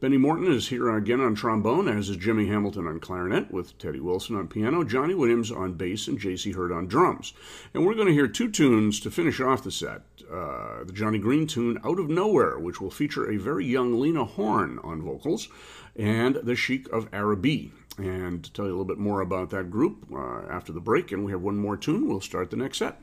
Benny 0.00 0.16
Morton 0.16 0.46
is 0.46 0.68
here 0.68 0.96
again 0.96 1.20
on 1.20 1.34
trombone, 1.34 1.88
as 1.88 2.08
is 2.08 2.16
Jimmy 2.16 2.46
Hamilton 2.46 2.86
on 2.86 3.00
clarinet, 3.00 3.50
with 3.50 3.76
Teddy 3.78 3.98
Wilson 3.98 4.36
on 4.36 4.46
piano, 4.46 4.84
Johnny 4.84 5.12
Williams 5.12 5.50
on 5.50 5.72
bass, 5.72 6.06
and 6.06 6.20
J.C. 6.20 6.52
Heard 6.52 6.70
on 6.70 6.86
drums. 6.86 7.32
And 7.74 7.84
we're 7.84 7.96
going 7.96 8.06
to 8.06 8.12
hear 8.12 8.28
two 8.28 8.48
tunes 8.48 9.00
to 9.00 9.10
finish 9.10 9.40
off 9.40 9.64
the 9.64 9.72
set. 9.72 10.02
Uh, 10.32 10.84
the 10.84 10.92
Johnny 10.92 11.18
Green 11.18 11.48
tune, 11.48 11.80
Out 11.84 11.98
of 11.98 12.08
Nowhere, 12.08 12.60
which 12.60 12.80
will 12.80 12.92
feature 12.92 13.28
a 13.28 13.38
very 13.38 13.66
young 13.66 13.98
Lena 13.98 14.24
Horne 14.24 14.78
on 14.84 15.02
vocals, 15.02 15.48
and 15.96 16.36
The 16.36 16.54
Sheik 16.54 16.88
of 16.92 17.08
Araby. 17.12 17.72
And 17.98 18.44
to 18.44 18.52
tell 18.52 18.66
you 18.66 18.70
a 18.70 18.78
little 18.78 18.84
bit 18.84 18.98
more 18.98 19.20
about 19.20 19.50
that 19.50 19.68
group 19.68 20.06
uh, 20.14 20.42
after 20.48 20.70
the 20.70 20.78
break, 20.78 21.10
and 21.10 21.24
we 21.24 21.32
have 21.32 21.42
one 21.42 21.56
more 21.56 21.76
tune, 21.76 22.06
we'll 22.06 22.20
start 22.20 22.52
the 22.52 22.56
next 22.56 22.78
set. 22.78 23.00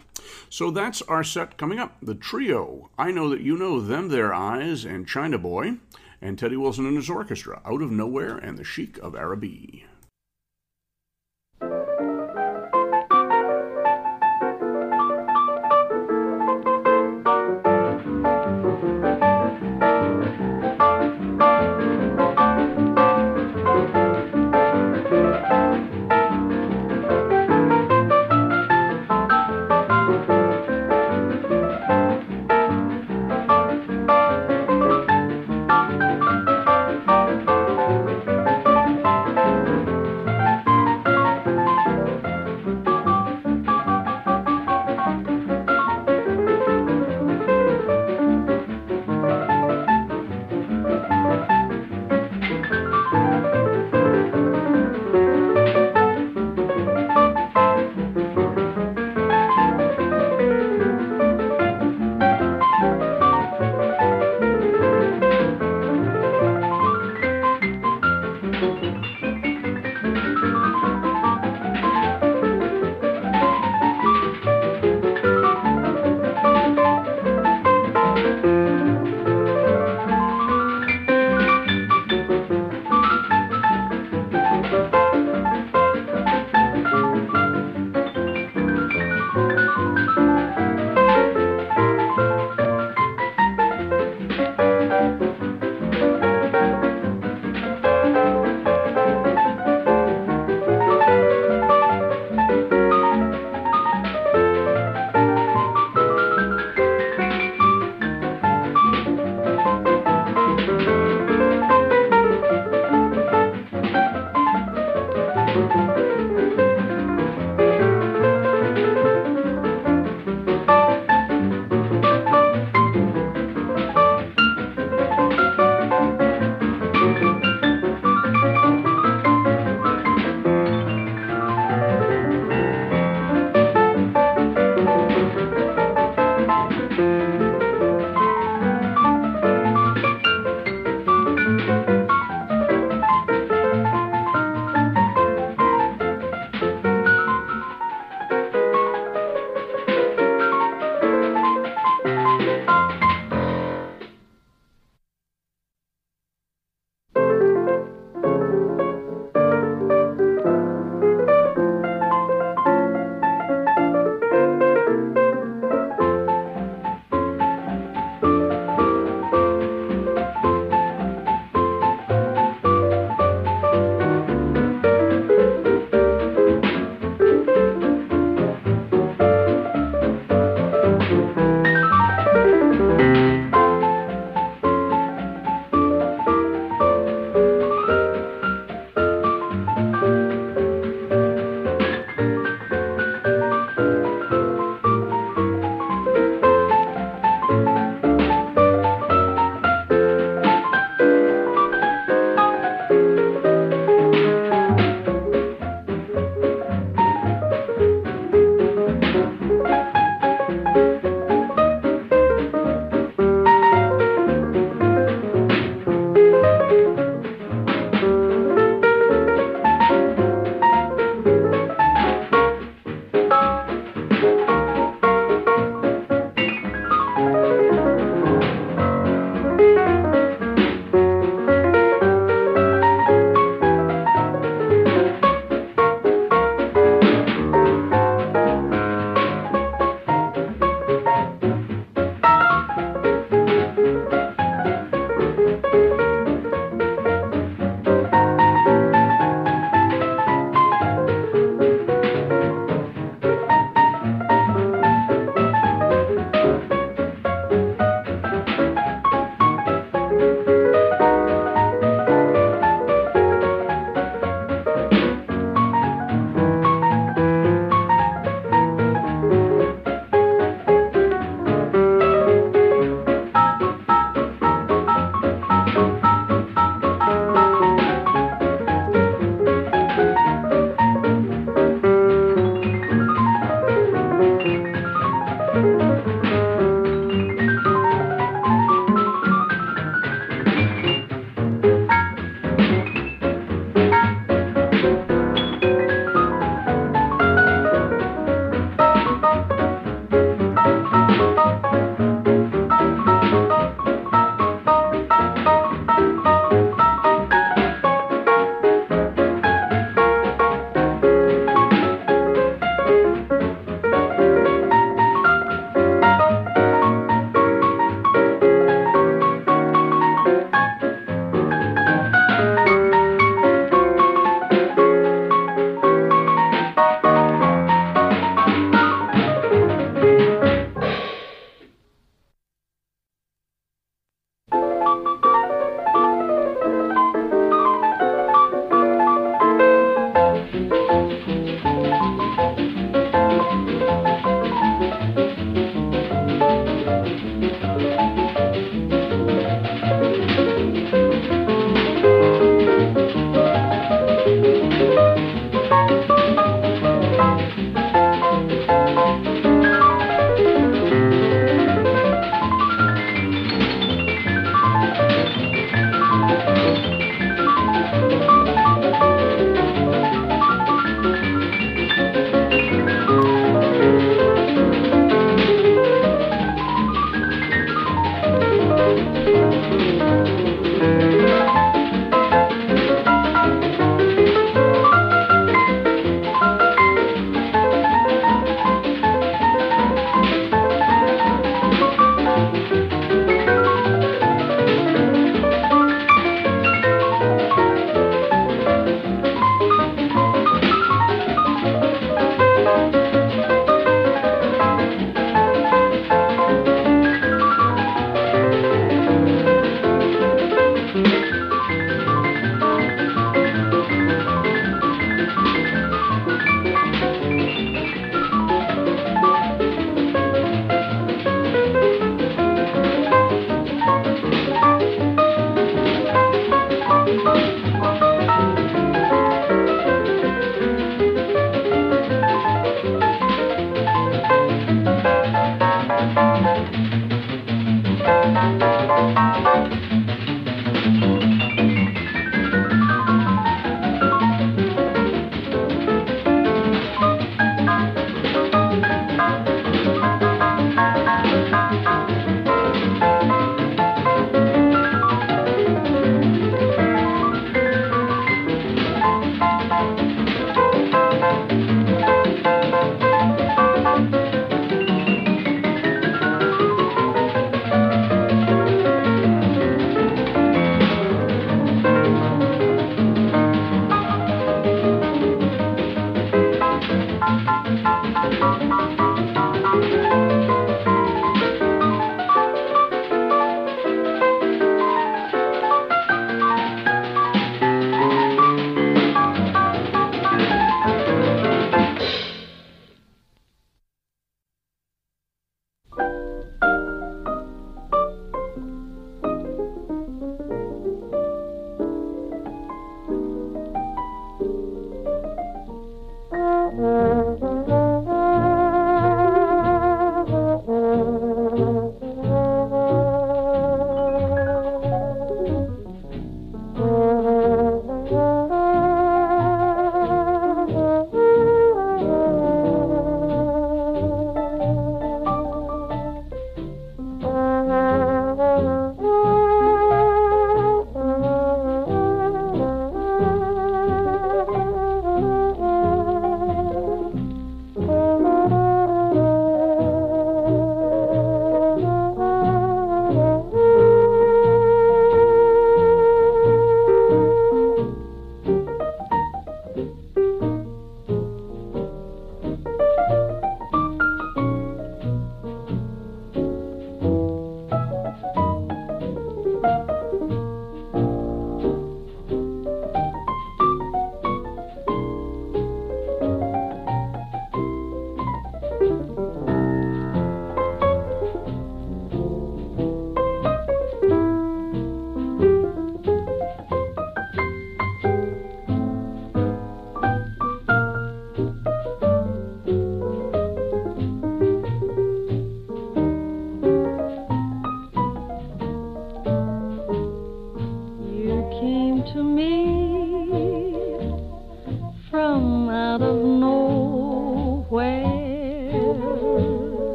So 0.49 0.71
that's 0.71 1.01
our 1.01 1.25
set 1.25 1.57
coming 1.57 1.77
up. 1.77 1.97
The 2.01 2.15
trio, 2.15 2.89
I 2.97 3.11
Know 3.11 3.27
That 3.27 3.41
You 3.41 3.57
Know 3.57 3.81
Them, 3.81 4.07
There 4.07 4.33
Eyes, 4.33 4.85
and 4.85 5.05
China 5.05 5.37
Boy 5.37 5.73
and 6.25 6.39
Teddy 6.39 6.57
Wilson 6.57 6.87
and 6.87 6.97
his 6.97 7.07
orchestra, 7.07 7.61
Out 7.63 7.83
of 7.83 7.91
Nowhere 7.91 8.35
and 8.35 8.57
the 8.57 8.63
Sheik 8.63 8.97
of 8.97 9.15
Araby. 9.15 9.85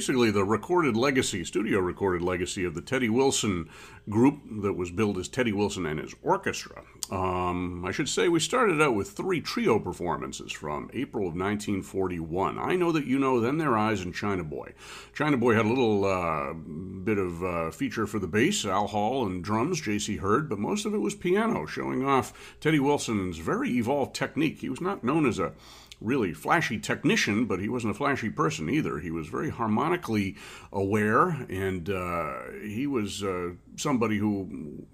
Basically 0.00 0.30
the 0.30 0.44
recorded 0.44 0.96
legacy, 0.96 1.44
studio 1.44 1.78
recorded 1.78 2.22
legacy 2.22 2.64
of 2.64 2.72
the 2.72 2.80
Teddy 2.80 3.10
Wilson 3.10 3.68
group 4.08 4.40
that 4.62 4.72
was 4.72 4.90
billed 4.90 5.18
as 5.18 5.28
Teddy 5.28 5.52
Wilson 5.52 5.84
and 5.84 6.00
his 6.00 6.14
orchestra. 6.22 6.84
Um, 7.10 7.84
I 7.84 7.90
should 7.90 8.08
say 8.08 8.26
we 8.26 8.40
started 8.40 8.80
out 8.80 8.94
with 8.94 9.10
three 9.10 9.42
trio 9.42 9.78
performances 9.78 10.52
from 10.52 10.90
April 10.94 11.24
of 11.24 11.34
1941. 11.34 12.58
I 12.58 12.76
know 12.76 12.92
that 12.92 13.04
you 13.04 13.18
know 13.18 13.40
Them 13.40 13.58
There 13.58 13.76
Eyes 13.76 14.00
and 14.00 14.14
China 14.14 14.42
Boy. 14.42 14.72
China 15.12 15.36
Boy 15.36 15.54
had 15.54 15.66
a 15.66 15.68
little 15.68 16.06
uh, 16.06 16.54
bit 16.54 17.18
of 17.18 17.44
uh, 17.44 17.70
feature 17.70 18.06
for 18.06 18.18
the 18.18 18.26
bass, 18.26 18.64
Al 18.64 18.86
Hall, 18.86 19.26
and 19.26 19.44
drums, 19.44 19.82
J.C. 19.82 20.16
Heard, 20.16 20.48
but 20.48 20.58
most 20.58 20.86
of 20.86 20.94
it 20.94 21.02
was 21.02 21.14
piano, 21.14 21.66
showing 21.66 22.06
off 22.06 22.56
Teddy 22.58 22.80
Wilson's 22.80 23.36
very 23.36 23.68
evolved 23.72 24.14
technique. 24.14 24.60
He 24.60 24.70
was 24.70 24.80
not 24.80 25.04
known 25.04 25.26
as 25.26 25.38
a 25.38 25.52
really 26.00 26.32
flashy 26.32 26.78
technician, 26.78 27.44
but 27.44 27.60
he 27.60 27.68
wasn't 27.68 27.94
a 27.94 27.96
flashy 27.96 28.30
person 28.30 28.70
either. 28.70 28.98
He 28.98 29.10
was 29.10 29.28
very 29.28 29.50
harmonically 29.50 30.36
aware, 30.72 31.28
and 31.48 31.90
uh, 31.90 32.42
he 32.62 32.86
was 32.86 33.22
uh, 33.22 33.50
somebody 33.76 34.18
who 34.18 34.86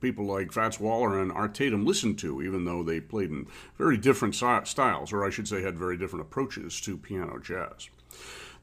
people 0.00 0.26
like 0.26 0.52
Fats 0.52 0.78
Waller 0.78 1.18
and 1.18 1.32
Art 1.32 1.54
Tatum 1.54 1.84
listened 1.84 2.18
to, 2.18 2.42
even 2.42 2.64
though 2.64 2.82
they 2.82 3.00
played 3.00 3.30
in 3.30 3.46
very 3.78 3.96
different 3.96 4.34
styles, 4.34 5.12
or 5.12 5.24
I 5.24 5.30
should 5.30 5.48
say, 5.48 5.62
had 5.62 5.78
very 5.78 5.96
different 5.96 6.26
approaches 6.26 6.80
to 6.82 6.96
piano 6.96 7.38
jazz. 7.38 7.88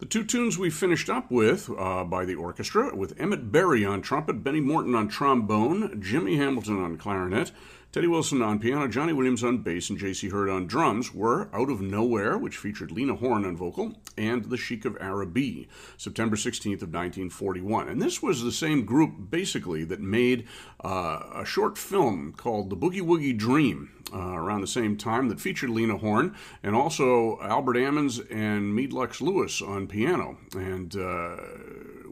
The 0.02 0.08
two 0.08 0.24
tunes 0.24 0.58
we 0.58 0.72
finished 0.72 1.12
up 1.12 1.30
with 1.30 1.70
uh, 1.78 2.04
by 2.04 2.26
the 2.26 2.34
orchestra, 2.34 2.96
with 2.96 3.20
Emmett 3.20 3.52
Berry 3.52 3.86
on 3.86 4.02
trumpet, 4.02 4.44
Benny 4.44 4.60
Morton 4.60 4.96
on 4.96 5.08
trombone, 5.08 6.02
Jimmy 6.02 6.38
Hamilton 6.38 6.84
on 6.84 6.98
clarinet, 6.98 7.52
Teddy 7.92 8.08
Wilson 8.08 8.42
on 8.42 8.58
piano, 8.58 8.88
Johnny 8.88 9.12
Williams 9.12 9.44
on 9.44 9.58
bass, 9.58 9.90
and 9.90 10.00
J.C. 10.00 10.30
Heard 10.30 10.50
on 10.50 10.66
drums 10.66 11.14
were 11.14 11.50
Out 11.54 11.70
of 11.70 11.82
Nowhere, 11.82 12.38
which 12.38 12.56
featured 12.56 12.90
Lena 12.90 13.16
Horne 13.16 13.44
on 13.44 13.58
vocal, 13.58 13.98
and 14.18 14.46
The 14.46 14.56
Sheik 14.56 14.86
of 14.86 14.96
Araby, 15.02 15.68
September 15.98 16.38
16th 16.38 16.82
of 16.82 16.94
1941. 16.94 17.90
And 17.90 18.02
this 18.02 18.24
was 18.24 18.44
the 18.44 18.52
same 18.54 18.86
group, 18.86 19.30
basically, 19.30 19.84
that 19.84 20.00
made 20.00 20.48
uh, 20.86 21.20
a 21.36 21.44
short 21.44 21.78
film 21.78 22.32
called 22.32 22.70
The 22.70 22.78
Boogie 22.78 23.02
Woogie 23.02 23.38
Dream, 23.38 23.92
uh, 24.14 24.36
around 24.36 24.62
the 24.62 24.68
same 24.68 24.96
time 24.96 25.28
that 25.28 25.42
featured 25.42 25.70
Lena 25.70 25.98
Horne 25.98 26.36
and 26.64 26.76
also 26.76 27.40
Albert 27.42 27.76
Ammons 27.76 28.20
and 28.32 28.74
Meade 28.74 28.94
Lux 28.94 29.22
Lewis 29.22 29.62
on 29.62 29.88
piano. 29.88 30.38
And 30.54 30.96
uh, 30.96 31.38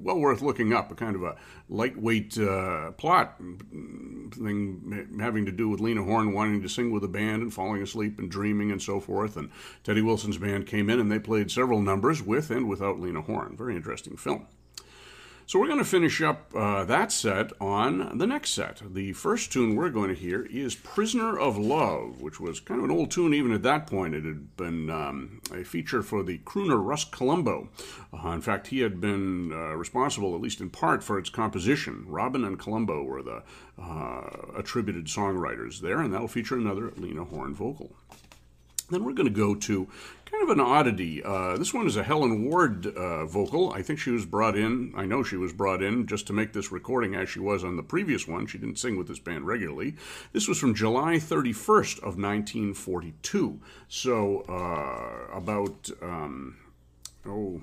well 0.01 0.19
worth 0.19 0.41
looking 0.41 0.73
up, 0.73 0.91
a 0.91 0.95
kind 0.95 1.15
of 1.15 1.23
a 1.23 1.35
lightweight 1.69 2.37
uh, 2.37 2.91
plot 2.91 3.37
thing 4.31 5.17
having 5.19 5.45
to 5.45 5.51
do 5.51 5.69
with 5.69 5.79
Lena 5.79 6.03
Horne 6.03 6.33
wanting 6.33 6.61
to 6.61 6.69
sing 6.69 6.91
with 6.91 7.03
a 7.03 7.07
band 7.07 7.41
and 7.41 7.53
falling 7.53 7.81
asleep 7.81 8.19
and 8.19 8.29
dreaming 8.29 8.71
and 8.71 8.81
so 8.81 8.99
forth. 8.99 9.37
And 9.37 9.49
Teddy 9.83 10.01
Wilson's 10.01 10.37
band 10.37 10.67
came 10.67 10.89
in 10.89 10.99
and 10.99 11.11
they 11.11 11.19
played 11.19 11.51
several 11.51 11.81
numbers 11.81 12.21
with 12.21 12.49
and 12.51 12.67
without 12.67 12.99
Lena 12.99 13.21
Horne. 13.21 13.55
Very 13.57 13.75
interesting 13.75 14.17
film. 14.17 14.47
So 15.49 15.57
we're 15.57 15.65
going 15.65 15.79
to 15.79 15.83
finish 15.83 16.21
up 16.21 16.53
uh, 16.53 16.83
that 16.85 17.11
set 17.11 17.51
on 17.59 18.19
the 18.19 18.27
next 18.27 18.51
set. 18.51 18.83
The 18.85 19.13
first 19.13 19.51
tune 19.51 19.75
we're 19.75 19.89
going 19.89 20.09
to 20.09 20.13
hear 20.15 20.45
is 20.45 20.75
Prisoner 20.75 21.39
of 21.39 21.57
Love, 21.57 22.21
which 22.21 22.39
was 22.39 22.59
kind 22.59 22.77
of 22.77 22.85
an 22.87 22.95
old 22.95 23.09
tune 23.09 23.33
even 23.33 23.51
at 23.51 23.63
that 23.63 23.87
point. 23.87 24.13
It 24.13 24.25
had 24.25 24.55
been 24.57 24.91
um, 24.91 25.41
a 25.51 25.63
feature 25.63 26.03
for 26.03 26.21
the 26.21 26.37
crooner 26.37 26.79
Russ 26.79 27.03
Columbo. 27.03 27.69
Uh, 28.13 28.29
in 28.29 28.41
fact, 28.41 28.67
he 28.67 28.81
had 28.81 29.01
been 29.01 29.51
uh, 29.51 29.73
responsible, 29.73 30.35
at 30.35 30.41
least 30.41 30.61
in 30.61 30.69
part, 30.69 31.03
for 31.03 31.17
its 31.17 31.31
composition. 31.31 32.05
Robin 32.07 32.45
and 32.45 32.59
Columbo 32.59 33.01
were 33.01 33.23
the 33.23 33.41
uh, 33.81 34.29
attributed 34.55 35.07
songwriters 35.07 35.79
there, 35.79 35.99
and 35.99 36.13
that'll 36.13 36.27
feature 36.27 36.57
another 36.57 36.93
Lena 36.95 37.23
Horne 37.23 37.55
vocal. 37.55 37.95
Then 38.89 39.03
we're 39.03 39.13
going 39.13 39.27
to 39.27 39.33
go 39.33 39.55
to 39.55 39.87
kind 40.25 40.43
of 40.43 40.49
an 40.49 40.59
oddity. 40.59 41.23
Uh, 41.23 41.57
this 41.57 41.73
one 41.73 41.87
is 41.87 41.95
a 41.95 42.03
Helen 42.03 42.45
Ward 42.45 42.85
uh, 42.87 43.25
vocal. 43.25 43.71
I 43.73 43.81
think 43.81 43.99
she 43.99 44.11
was 44.11 44.25
brought 44.25 44.55
in, 44.55 44.93
I 44.95 45.05
know 45.05 45.23
she 45.23 45.37
was 45.37 45.53
brought 45.53 45.81
in 45.81 46.07
just 46.07 46.27
to 46.27 46.33
make 46.33 46.53
this 46.53 46.71
recording 46.71 47.15
as 47.15 47.29
she 47.29 47.39
was 47.39 47.63
on 47.63 47.77
the 47.77 47.83
previous 47.83 48.27
one. 48.27 48.45
She 48.47 48.57
didn't 48.57 48.79
sing 48.79 48.97
with 48.97 49.07
this 49.07 49.19
band 49.19 49.47
regularly. 49.47 49.95
This 50.33 50.47
was 50.47 50.59
from 50.59 50.75
July 50.75 51.15
31st 51.15 51.97
of 51.99 52.17
1942. 52.17 53.59
So 53.87 54.41
uh, 54.41 55.35
about, 55.35 55.89
um, 56.01 56.57
oh, 57.25 57.61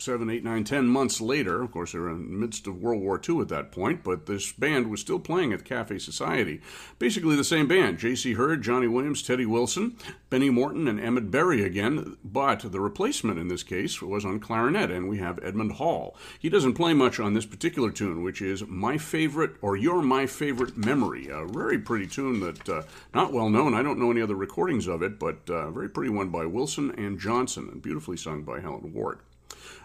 seven, 0.00 0.30
eight, 0.30 0.44
nine, 0.44 0.64
ten 0.64 0.86
months 0.86 1.20
later, 1.20 1.62
of 1.62 1.70
course, 1.70 1.92
they 1.92 1.98
were 1.98 2.10
in 2.10 2.30
the 2.30 2.38
midst 2.38 2.66
of 2.66 2.80
World 2.80 3.02
War 3.02 3.20
II 3.26 3.40
at 3.40 3.48
that 3.48 3.72
point, 3.72 4.02
but 4.02 4.26
this 4.26 4.52
band 4.52 4.90
was 4.90 5.00
still 5.00 5.18
playing 5.18 5.52
at 5.52 5.64
Cafe 5.64 5.98
Society. 5.98 6.60
Basically 6.98 7.36
the 7.36 7.44
same 7.44 7.68
band 7.68 7.98
J.C. 7.98 8.34
Heard, 8.34 8.62
Johnny 8.62 8.88
Williams, 8.88 9.22
Teddy 9.22 9.46
Wilson, 9.46 9.96
Benny 10.30 10.50
Morton, 10.50 10.88
and 10.88 11.00
Emmett 11.00 11.30
Berry 11.30 11.62
again, 11.62 12.16
but 12.24 12.60
the 12.60 12.80
replacement 12.80 13.38
in 13.38 13.48
this 13.48 13.62
case 13.62 14.00
was 14.00 14.24
on 14.24 14.40
clarinet, 14.40 14.90
and 14.90 15.08
we 15.08 15.18
have 15.18 15.38
Edmond 15.42 15.72
Hall. 15.72 16.16
He 16.38 16.48
doesn't 16.48 16.74
play 16.74 16.94
much 16.94 17.20
on 17.20 17.34
this 17.34 17.46
particular 17.46 17.90
tune, 17.90 18.22
which 18.22 18.40
is 18.40 18.66
My 18.66 18.98
Favorite, 18.98 19.56
or 19.60 19.76
You're 19.76 20.02
My 20.02 20.26
Favorite 20.26 20.76
Memory, 20.76 21.28
a 21.28 21.46
very 21.46 21.78
pretty 21.78 22.06
tune 22.06 22.40
that, 22.40 22.68
uh, 22.68 22.82
not 23.14 23.32
well 23.32 23.50
known. 23.50 23.74
I 23.74 23.82
don't 23.82 23.98
know 23.98 24.10
any 24.10 24.22
other 24.22 24.34
recordings 24.34 24.86
of 24.86 25.02
it, 25.02 25.18
but 25.18 25.38
a 25.48 25.54
uh, 25.54 25.70
very 25.70 25.88
pretty 25.88 26.10
one 26.10 26.30
by 26.30 26.46
Wilson 26.46 26.90
and 26.92 27.18
Johnson, 27.18 27.68
and 27.70 27.82
beautifully 27.82 28.16
sung 28.16 28.42
by 28.42 28.60
Helen 28.60 28.92
Ward. 28.94 29.20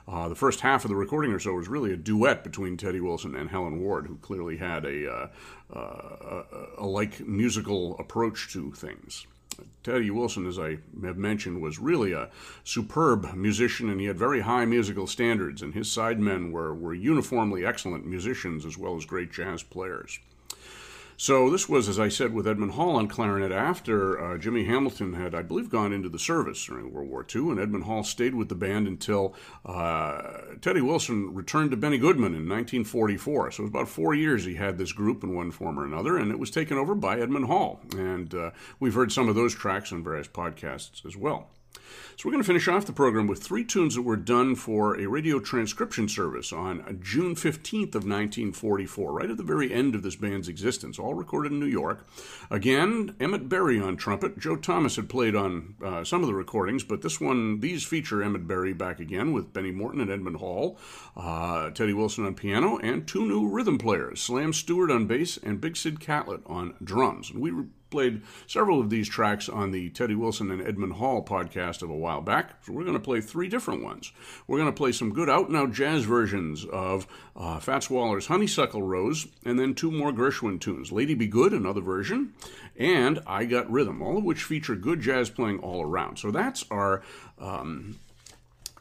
Uh, 0.07 0.29
the 0.29 0.35
first 0.35 0.61
half 0.61 0.85
of 0.85 0.89
the 0.89 0.95
recording 0.95 1.31
or 1.31 1.39
so 1.39 1.53
was 1.53 1.67
really 1.67 1.91
a 1.91 1.97
duet 1.97 2.43
between 2.43 2.77
Teddy 2.77 2.99
Wilson 2.99 3.35
and 3.35 3.49
Helen 3.49 3.81
Ward, 3.81 4.07
who 4.07 4.17
clearly 4.17 4.57
had 4.57 4.85
a, 4.85 5.11
uh, 5.11 5.27
uh, 5.75 6.43
a 6.77 6.85
like 6.85 7.19
musical 7.25 7.97
approach 7.97 8.51
to 8.53 8.71
things. 8.71 9.25
Teddy 9.83 10.11
Wilson, 10.11 10.47
as 10.47 10.59
I 10.59 10.79
have 11.03 11.17
mentioned, 11.17 11.61
was 11.61 11.79
really 11.79 12.11
a 12.11 12.29
superb 12.63 13.33
musician 13.35 13.89
and 13.89 14.01
he 14.01 14.07
had 14.07 14.17
very 14.17 14.41
high 14.41 14.65
musical 14.65 15.07
standards, 15.07 15.61
and 15.61 15.73
his 15.73 15.87
sidemen 15.87 16.51
were, 16.51 16.73
were 16.73 16.93
uniformly 16.93 17.65
excellent 17.65 18.05
musicians 18.05 18.65
as 18.65 18.77
well 18.77 18.97
as 18.97 19.05
great 19.05 19.31
jazz 19.31 19.63
players. 19.63 20.19
So 21.17 21.49
this 21.49 21.69
was, 21.69 21.87
as 21.87 21.97
I 21.97 22.09
said, 22.09 22.33
with 22.33 22.47
Edmond 22.47 22.73
Hall 22.73 22.97
on 22.97 23.07
clarinet 23.07 23.51
after 23.51 24.19
uh, 24.19 24.37
Jimmy 24.37 24.65
Hamilton 24.65 25.13
had, 25.13 25.33
I 25.33 25.43
believe, 25.43 25.69
gone 25.69 25.93
into 25.93 26.09
the 26.09 26.19
service 26.19 26.65
during 26.65 26.91
World 26.91 27.09
War 27.09 27.25
II, 27.33 27.51
and 27.51 27.59
Edmond 27.59 27.85
Hall 27.85 28.03
stayed 28.03 28.35
with 28.35 28.49
the 28.49 28.55
band 28.55 28.87
until 28.87 29.33
uh, 29.65 30.21
Teddy 30.61 30.81
Wilson 30.81 31.33
returned 31.33 31.71
to 31.71 31.77
Benny 31.77 31.97
Goodman 31.97 32.33
in 32.33 32.49
1944. 32.49 33.51
So 33.51 33.61
it 33.61 33.63
was 33.63 33.69
about 33.69 33.87
four 33.87 34.13
years 34.13 34.43
he 34.43 34.55
had 34.55 34.77
this 34.77 34.91
group 34.91 35.23
in 35.23 35.33
one 35.33 35.51
form 35.51 35.79
or 35.79 35.85
another, 35.85 36.17
and 36.17 36.31
it 36.31 36.39
was 36.39 36.51
taken 36.51 36.77
over 36.77 36.93
by 36.93 37.19
Edmond 37.19 37.45
Hall. 37.45 37.79
And 37.97 38.33
uh, 38.33 38.51
we've 38.79 38.93
heard 38.93 39.11
some 39.11 39.29
of 39.29 39.35
those 39.35 39.55
tracks 39.55 39.93
on 39.93 40.03
various 40.03 40.27
podcasts 40.27 41.05
as 41.05 41.15
well. 41.15 41.49
So 42.17 42.29
we're 42.29 42.31
going 42.31 42.43
to 42.43 42.47
finish 42.47 42.69
off 42.69 42.85
the 42.85 42.93
program 42.93 43.27
with 43.27 43.43
three 43.43 43.65
tunes 43.65 43.95
that 43.95 44.03
were 44.03 44.15
done 44.15 44.55
for 44.55 44.97
a 44.97 45.05
radio 45.05 45.37
transcription 45.37 46.07
service 46.07 46.53
on 46.53 47.01
June 47.03 47.35
15th 47.35 47.93
of 47.93 48.05
1944, 48.05 49.11
right 49.11 49.29
at 49.29 49.35
the 49.35 49.43
very 49.43 49.73
end 49.73 49.95
of 49.95 50.01
this 50.01 50.15
band's 50.15 50.47
existence, 50.47 50.97
all 50.97 51.13
recorded 51.13 51.51
in 51.51 51.59
New 51.59 51.65
York. 51.65 52.07
Again, 52.49 53.17
Emmett 53.19 53.49
Berry 53.49 53.81
on 53.81 53.97
trumpet. 53.97 54.39
Joe 54.39 54.55
Thomas 54.55 54.95
had 54.95 55.09
played 55.09 55.35
on 55.35 55.75
uh, 55.83 56.05
some 56.05 56.21
of 56.21 56.27
the 56.27 56.33
recordings, 56.33 56.85
but 56.85 57.01
this 57.01 57.19
one, 57.19 57.59
these 57.59 57.83
feature 57.83 58.23
Emmett 58.23 58.47
Berry 58.47 58.71
back 58.71 59.01
again 59.01 59.33
with 59.33 59.51
Benny 59.51 59.71
Morton 59.71 59.99
and 59.99 60.09
Edmond 60.09 60.37
Hall, 60.37 60.77
uh, 61.17 61.69
Teddy 61.71 61.91
Wilson 61.91 62.25
on 62.25 62.33
piano, 62.33 62.77
and 62.77 63.05
two 63.05 63.27
new 63.27 63.45
rhythm 63.45 63.77
players, 63.77 64.21
Slam 64.21 64.53
Stewart 64.53 64.89
on 64.89 65.05
bass 65.05 65.35
and 65.43 65.59
Big 65.59 65.75
Sid 65.75 65.99
Catlett 65.99 66.43
on 66.45 66.75
drums. 66.81 67.29
And 67.29 67.41
we 67.41 67.51
played 67.95 68.21
several 68.45 68.81
of 68.81 68.89
these 68.89 69.07
tracks 69.07 69.47
on 69.47 69.71
the 69.71 69.89
Teddy 69.91 70.15
Wilson 70.15 70.51
and 70.51 70.61
Edmond 70.61 70.93
Hall 70.93 71.23
podcast 71.23 71.81
of 71.81 71.89
a 71.89 71.95
while 71.95 72.19
back. 72.19 72.61
So 72.65 72.73
we're 72.73 72.83
going 72.83 72.97
to 72.97 72.99
play 72.99 73.21
three 73.21 73.47
different 73.47 73.85
ones. 73.85 74.11
We're 74.47 74.57
going 74.57 74.69
to 74.69 74.75
play 74.75 74.91
some 74.91 75.13
good 75.13 75.29
out 75.29 75.47
and 75.47 75.55
out 75.55 75.71
jazz 75.71 76.03
versions 76.03 76.65
of 76.65 77.07
uh, 77.37 77.61
Fats 77.61 77.89
Waller's 77.89 78.27
Honeysuckle 78.27 78.83
Rose, 78.83 79.27
and 79.45 79.57
then 79.57 79.73
two 79.73 79.91
more 79.91 80.11
Gershwin 80.11 80.59
tunes 80.59 80.91
Lady 80.91 81.13
Be 81.13 81.25
Good, 81.25 81.53
another 81.53 81.79
version, 81.79 82.33
and 82.75 83.21
I 83.25 83.45
Got 83.45 83.71
Rhythm, 83.71 84.01
all 84.01 84.17
of 84.17 84.25
which 84.25 84.43
feature 84.43 84.75
good 84.75 84.99
jazz 84.99 85.29
playing 85.29 85.59
all 85.59 85.81
around. 85.81 86.17
So 86.17 86.31
that's 86.31 86.65
our. 86.69 87.01
Um, 87.39 87.99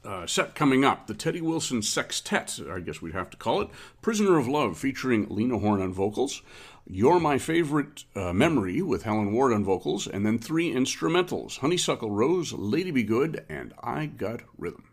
uh, 0.04 0.26
set 0.26 0.54
coming 0.54 0.84
up, 0.84 1.06
the 1.06 1.14
Teddy 1.14 1.40
Wilson 1.40 1.80
Sextet, 1.80 2.60
I 2.70 2.80
guess 2.80 3.00
we'd 3.00 3.14
have 3.14 3.30
to 3.30 3.38
call 3.38 3.62
it. 3.62 3.70
Prisoner 4.02 4.36
of 4.36 4.46
Love, 4.46 4.76
featuring 4.76 5.26
Lena 5.30 5.58
Horne 5.58 5.80
on 5.80 5.94
vocals. 5.94 6.42
You're 6.86 7.18
My 7.18 7.38
Favorite 7.38 8.04
uh, 8.14 8.34
Memory 8.34 8.82
with 8.82 9.04
Helen 9.04 9.32
Ward 9.32 9.54
on 9.54 9.64
vocals, 9.64 10.06
and 10.06 10.26
then 10.26 10.38
three 10.38 10.70
instrumentals 10.70 11.60
Honeysuckle 11.60 12.10
Rose, 12.10 12.52
Lady 12.52 12.90
Be 12.90 13.02
Good, 13.02 13.42
and 13.48 13.72
I 13.82 14.04
Got 14.04 14.42
Rhythm. 14.58 14.84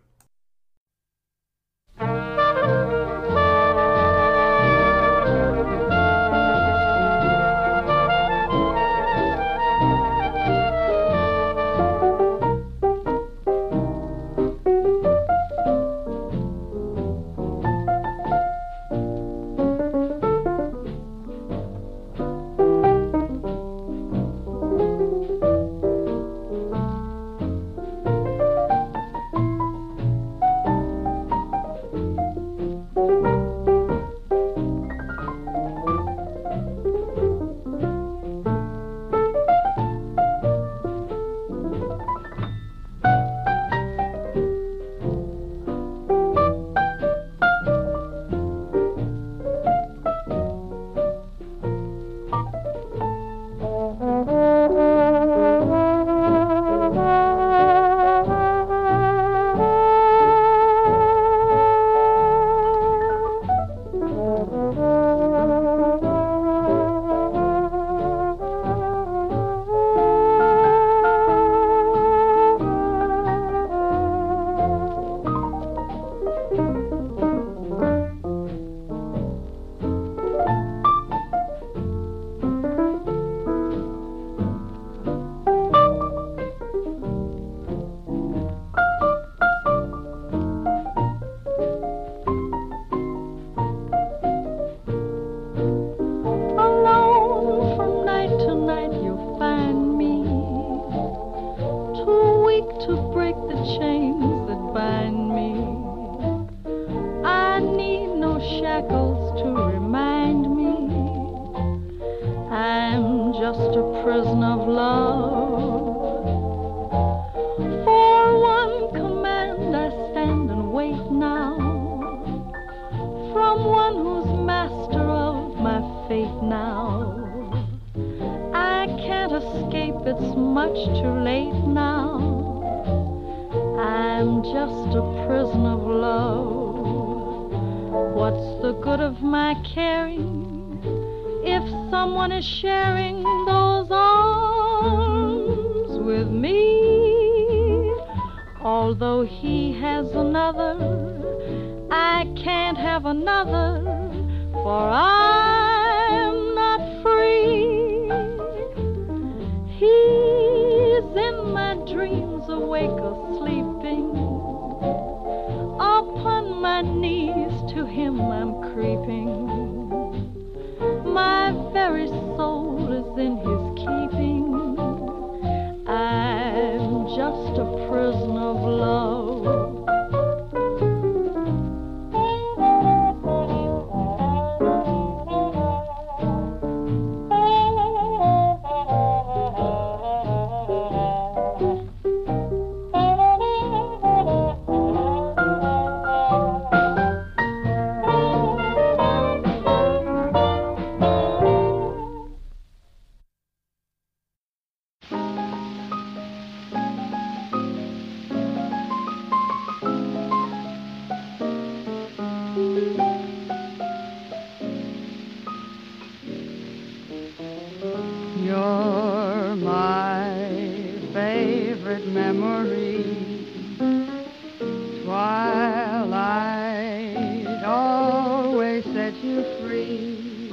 you 229.23 229.43
free 229.61 230.49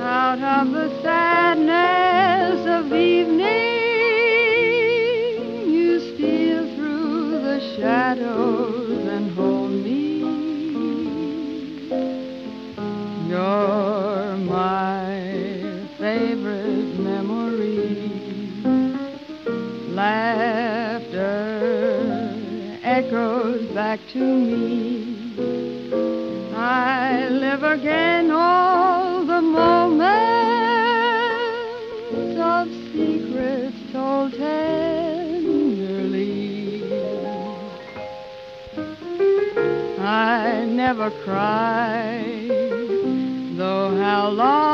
out 0.00 0.40
of 0.40 0.72
the 0.72 0.88
sadness 1.02 2.66
of 2.66 2.92
evening. 2.92 3.44
You 5.70 6.00
steal 6.00 6.74
through 6.74 7.42
the 7.42 7.60
shadows 7.76 9.06
and 9.06 9.30
hold 9.36 9.70
me. 9.70 10.22
You're 13.28 14.36
my 14.36 15.86
favorite 16.00 16.98
memory. 16.98 18.10
Laughter 19.94 21.20
echoes 22.82 23.64
back 23.72 24.00
to 24.08 24.18
me 24.18 25.03
again 27.74 28.30
all 28.30 29.24
the 29.24 29.42
moments 29.42 30.06
of 32.38 32.68
secrets 32.92 33.76
told 33.90 34.32
tenderly. 34.34 35.74
I 39.98 40.64
never 40.66 41.10
cry, 41.24 42.22
though 43.56 43.96
how 43.96 44.28
long. 44.28 44.73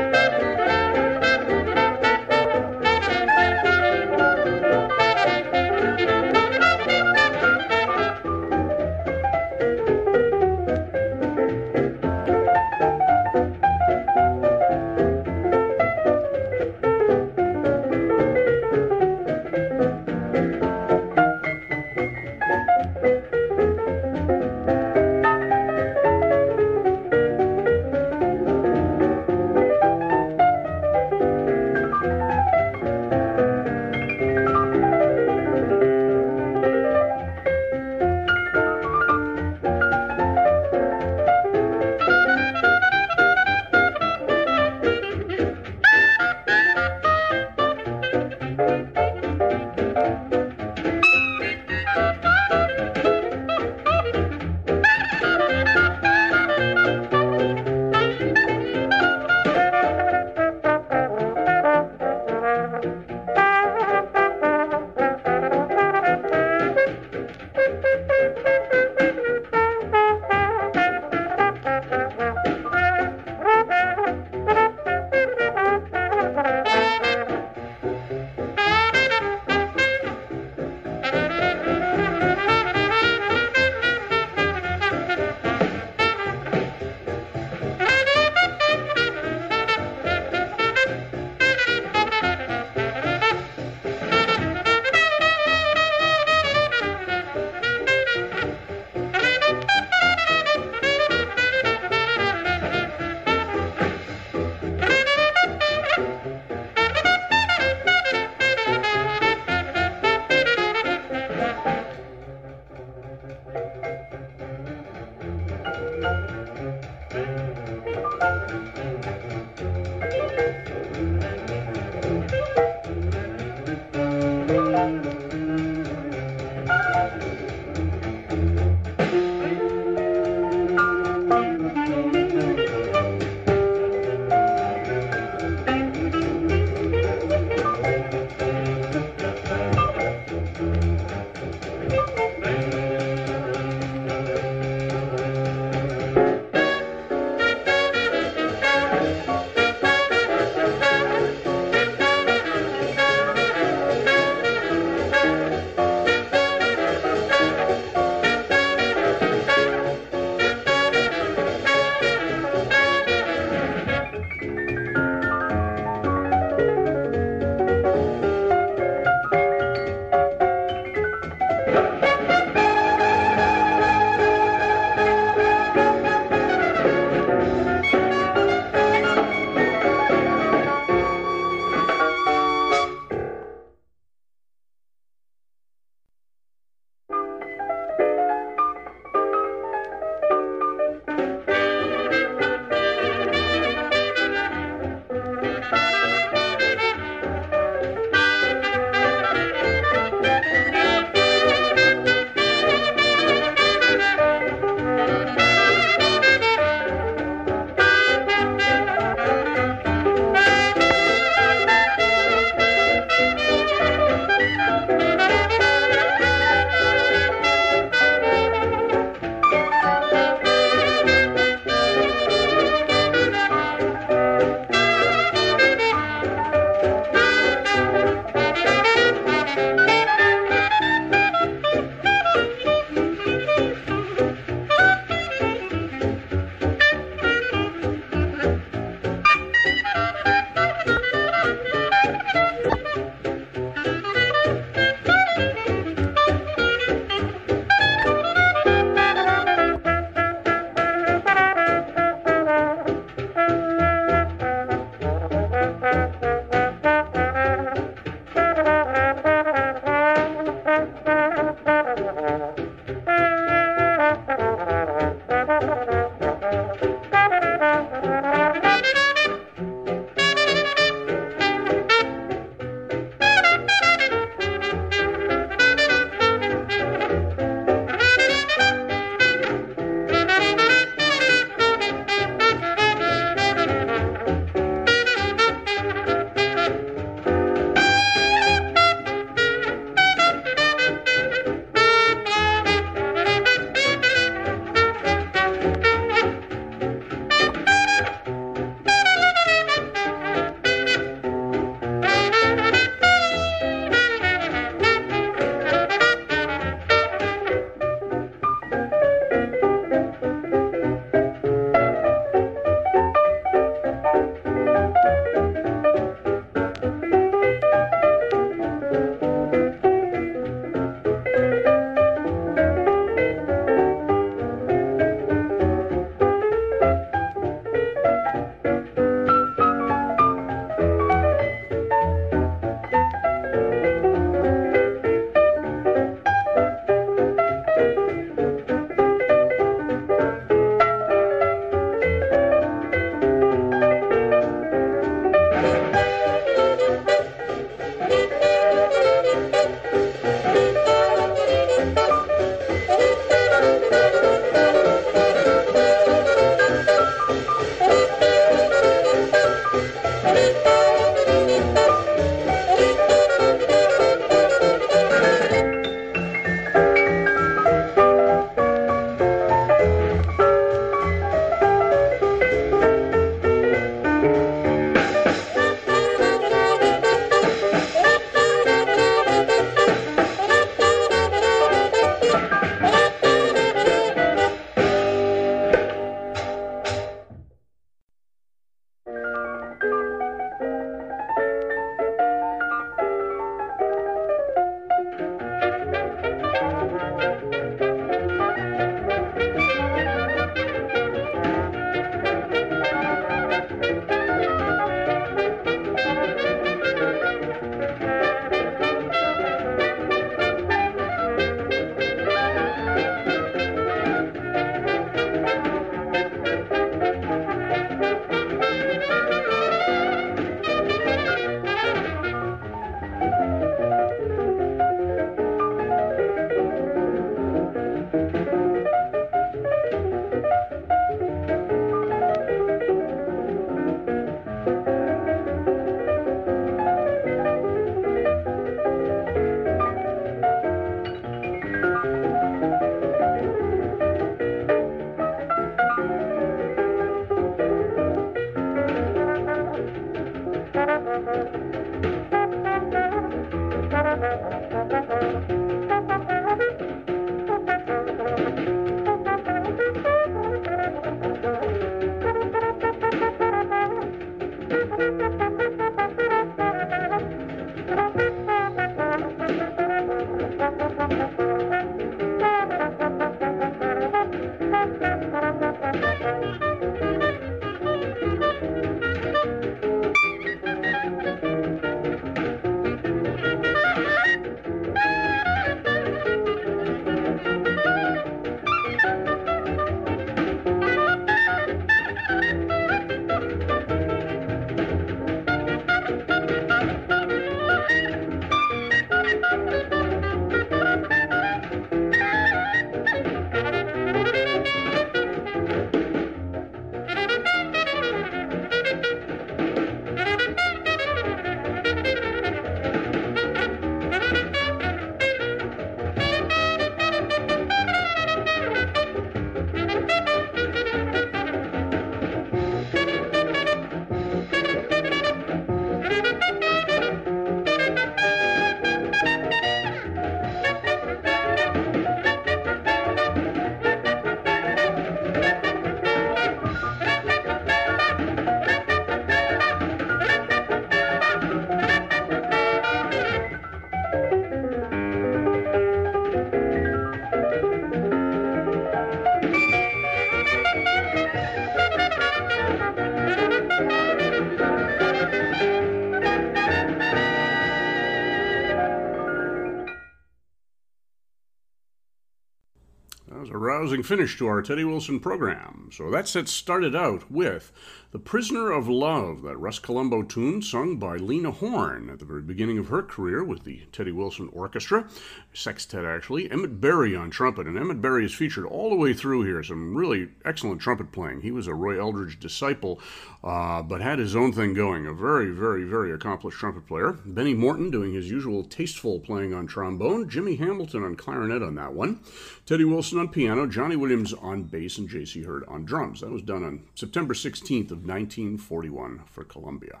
Finish 564.04 564.38
to 564.38 564.46
our 564.46 564.62
Teddy 564.62 564.84
Wilson 564.84 565.18
program. 565.20 565.88
So 565.92 566.10
that 566.10 566.28
set 566.28 566.48
started 566.48 566.94
out 566.94 567.30
with 567.30 567.72
The 568.14 568.20
Prisoner 568.20 568.70
of 568.70 568.86
Love, 568.86 569.42
that 569.42 569.56
Russ 569.56 569.80
Columbo 569.80 570.22
tune 570.22 570.62
sung 570.62 570.98
by 570.98 571.16
Lena 571.16 571.50
Horne 571.50 572.08
at 572.08 572.20
the 572.20 572.24
very 572.24 572.42
beginning 572.42 572.78
of 572.78 572.86
her 572.86 573.02
career 573.02 573.42
with 573.42 573.64
the 573.64 573.80
Teddy 573.90 574.12
Wilson 574.12 574.48
Orchestra, 574.52 575.08
sextet 575.52 576.04
actually, 576.04 576.48
Emmett 576.48 576.80
Berry 576.80 577.16
on 577.16 577.30
trumpet. 577.32 577.66
And 577.66 577.76
Emmett 577.76 578.00
Berry 578.00 578.24
is 578.24 578.32
featured 578.32 578.66
all 578.66 578.88
the 578.88 578.94
way 578.94 579.14
through 579.14 579.42
here, 579.42 579.64
some 579.64 579.96
really 579.96 580.28
excellent 580.44 580.80
trumpet 580.80 581.10
playing. 581.10 581.40
He 581.40 581.50
was 581.50 581.66
a 581.66 581.74
Roy 581.74 582.00
Eldridge 582.00 582.38
disciple, 582.38 583.00
uh, 583.42 583.82
but 583.82 584.00
had 584.00 584.20
his 584.20 584.36
own 584.36 584.52
thing 584.52 584.74
going, 584.74 585.08
a 585.08 585.12
very, 585.12 585.50
very, 585.50 585.82
very 585.82 586.12
accomplished 586.12 586.58
trumpet 586.58 586.86
player. 586.86 587.18
Benny 587.24 587.52
Morton 587.52 587.90
doing 587.90 588.14
his 588.14 588.30
usual 588.30 588.62
tasteful 588.62 589.18
playing 589.18 589.52
on 589.52 589.66
trombone, 589.66 590.28
Jimmy 590.28 590.54
Hamilton 590.54 591.02
on 591.02 591.16
clarinet 591.16 591.64
on 591.64 591.74
that 591.74 591.94
one, 591.94 592.20
Teddy 592.64 592.84
Wilson 592.84 593.18
on 593.18 593.28
piano 593.30 593.66
Johnny 593.66 593.96
Williams 593.96 594.32
on 594.34 594.62
bass, 594.62 594.98
and 594.98 595.08
J.C. 595.08 595.42
Heard 595.42 595.64
on 595.64 595.84
drums. 595.84 596.20
That 596.20 596.30
was 596.30 596.42
done 596.42 596.62
on 596.62 596.84
September 596.94 597.34
16th 597.34 597.90
of 597.90 598.03
1941 598.06 599.22
for 599.26 599.44
Columbia. 599.44 600.00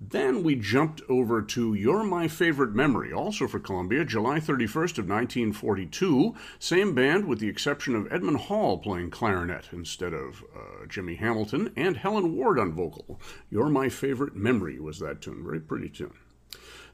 Then 0.00 0.42
we 0.42 0.56
jumped 0.56 1.00
over 1.08 1.40
to 1.40 1.72
You're 1.72 2.04
My 2.04 2.28
Favorite 2.28 2.74
Memory, 2.74 3.14
also 3.14 3.48
for 3.48 3.58
Columbia, 3.58 4.04
July 4.04 4.38
31st 4.38 4.98
of 4.98 5.08
1942. 5.08 6.34
Same 6.58 6.94
band 6.94 7.26
with 7.26 7.38
the 7.38 7.48
exception 7.48 7.94
of 7.94 8.12
Edmond 8.12 8.36
Hall 8.36 8.76
playing 8.76 9.10
clarinet 9.10 9.70
instead 9.72 10.12
of 10.12 10.44
uh, 10.54 10.84
Jimmy 10.86 11.14
Hamilton, 11.14 11.72
and 11.76 11.96
Helen 11.96 12.36
Ward 12.36 12.58
on 12.58 12.72
vocal. 12.72 13.18
You're 13.50 13.70
My 13.70 13.88
Favorite 13.88 14.36
Memory 14.36 14.78
was 14.78 14.98
that 14.98 15.22
tune. 15.22 15.42
Very 15.42 15.60
pretty 15.60 15.88
tune. 15.88 16.12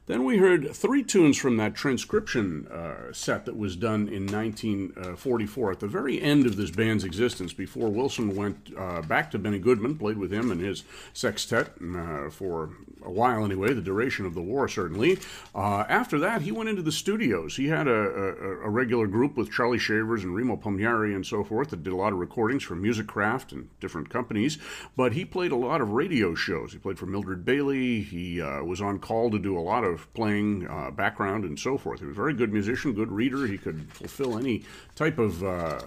Then 0.05 0.25
we 0.25 0.37
heard 0.37 0.75
three 0.75 1.01
tunes 1.01 1.37
from 1.37 1.55
that 1.57 1.75
transcription 1.75 2.67
uh, 2.67 3.13
set 3.13 3.45
that 3.45 3.55
was 3.55 3.77
done 3.77 4.09
in 4.09 4.27
1944 4.27 5.71
at 5.71 5.79
the 5.79 5.87
very 5.87 6.21
end 6.21 6.45
of 6.45 6.57
this 6.57 6.71
band's 6.71 7.05
existence 7.05 7.53
before 7.53 7.89
Wilson 7.89 8.35
went 8.35 8.69
uh, 8.77 9.01
back 9.01 9.31
to 9.31 9.39
Benny 9.39 9.59
Goodman, 9.59 9.97
played 9.97 10.17
with 10.17 10.33
him 10.33 10.51
and 10.51 10.59
his 10.59 10.83
sextet 11.13 11.71
uh, 11.95 12.29
for 12.29 12.71
a 13.05 13.11
while 13.11 13.45
anyway, 13.45 13.73
the 13.73 13.81
duration 13.81 14.25
of 14.25 14.33
the 14.33 14.41
war 14.41 14.67
certainly. 14.67 15.19
Uh, 15.55 15.85
after 15.87 16.19
that, 16.19 16.41
he 16.41 16.51
went 16.51 16.69
into 16.69 16.81
the 16.81 16.91
studios. 16.91 17.55
He 17.55 17.67
had 17.67 17.87
a, 17.87 17.91
a, 17.91 18.65
a, 18.65 18.69
regular 18.69 19.07
group 19.07 19.37
with 19.37 19.51
Charlie 19.51 19.79
Shavers 19.79 20.23
and 20.23 20.35
Remo 20.35 20.57
Palmieri 20.57 21.13
and 21.13 21.25
so 21.25 21.43
forth 21.43 21.69
that 21.69 21.83
did 21.83 21.93
a 21.93 21.97
lot 21.97 22.11
of 22.11 22.19
recordings 22.19 22.63
for 22.63 22.75
Musicraft 22.75 23.51
and 23.53 23.69
different 23.79 24.09
companies, 24.09 24.57
but 24.97 25.13
he 25.13 25.23
played 25.23 25.51
a 25.51 25.55
lot 25.55 25.79
of 25.79 25.91
radio 25.91 26.35
shows. 26.35 26.73
He 26.73 26.77
played 26.77 26.99
for 26.99 27.05
Mildred 27.05 27.45
Bailey. 27.45 28.01
He 28.01 28.41
uh, 28.41 28.63
was 28.63 28.81
on 28.81 28.99
call 28.99 29.31
to 29.31 29.39
do 29.39 29.57
a 29.57 29.61
lot 29.61 29.83
of 29.83 29.92
of 29.93 30.13
playing 30.13 30.67
uh, 30.67 30.91
background 30.91 31.45
and 31.45 31.59
so 31.59 31.77
forth. 31.77 31.99
He 31.99 32.05
was 32.05 32.13
a 32.13 32.21
very 32.21 32.33
good 32.33 32.51
musician, 32.51 32.93
good 32.93 33.11
reader. 33.11 33.47
He 33.47 33.57
could 33.57 33.91
fulfill 33.93 34.37
any 34.37 34.63
type 34.95 35.19
of 35.19 35.43
uh, 35.43 35.79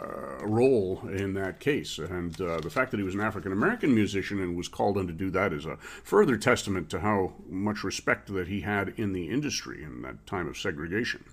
role 0.43 1.01
in 1.09 1.35
that 1.35 1.61
case. 1.61 1.99
And 1.99 2.41
uh, 2.41 2.61
the 2.61 2.71
fact 2.71 2.91
that 2.93 2.99
he 2.99 3.03
was 3.03 3.15
an 3.15 3.21
African 3.21 3.53
American 3.53 3.95
musician 3.95 4.41
and 4.41 4.57
was 4.57 4.69
called 4.69 4.97
on 4.97 5.07
to 5.07 5.13
do 5.13 5.31
that 5.31 5.53
is 5.53 5.67
a 5.67 5.77
further 5.77 6.37
testament 6.37 6.89
to 6.91 7.01
how 7.01 7.35
much 7.49 7.85
respect 7.85 8.33
that 8.33 8.49
he 8.49 8.61
had 8.61 8.95
in 8.97 9.13
the 9.13 9.29
industry 9.29 9.83
in 9.83 10.03
that 10.03 10.27
time 10.27 10.49
of 10.49 10.57
segregation. 10.57 11.25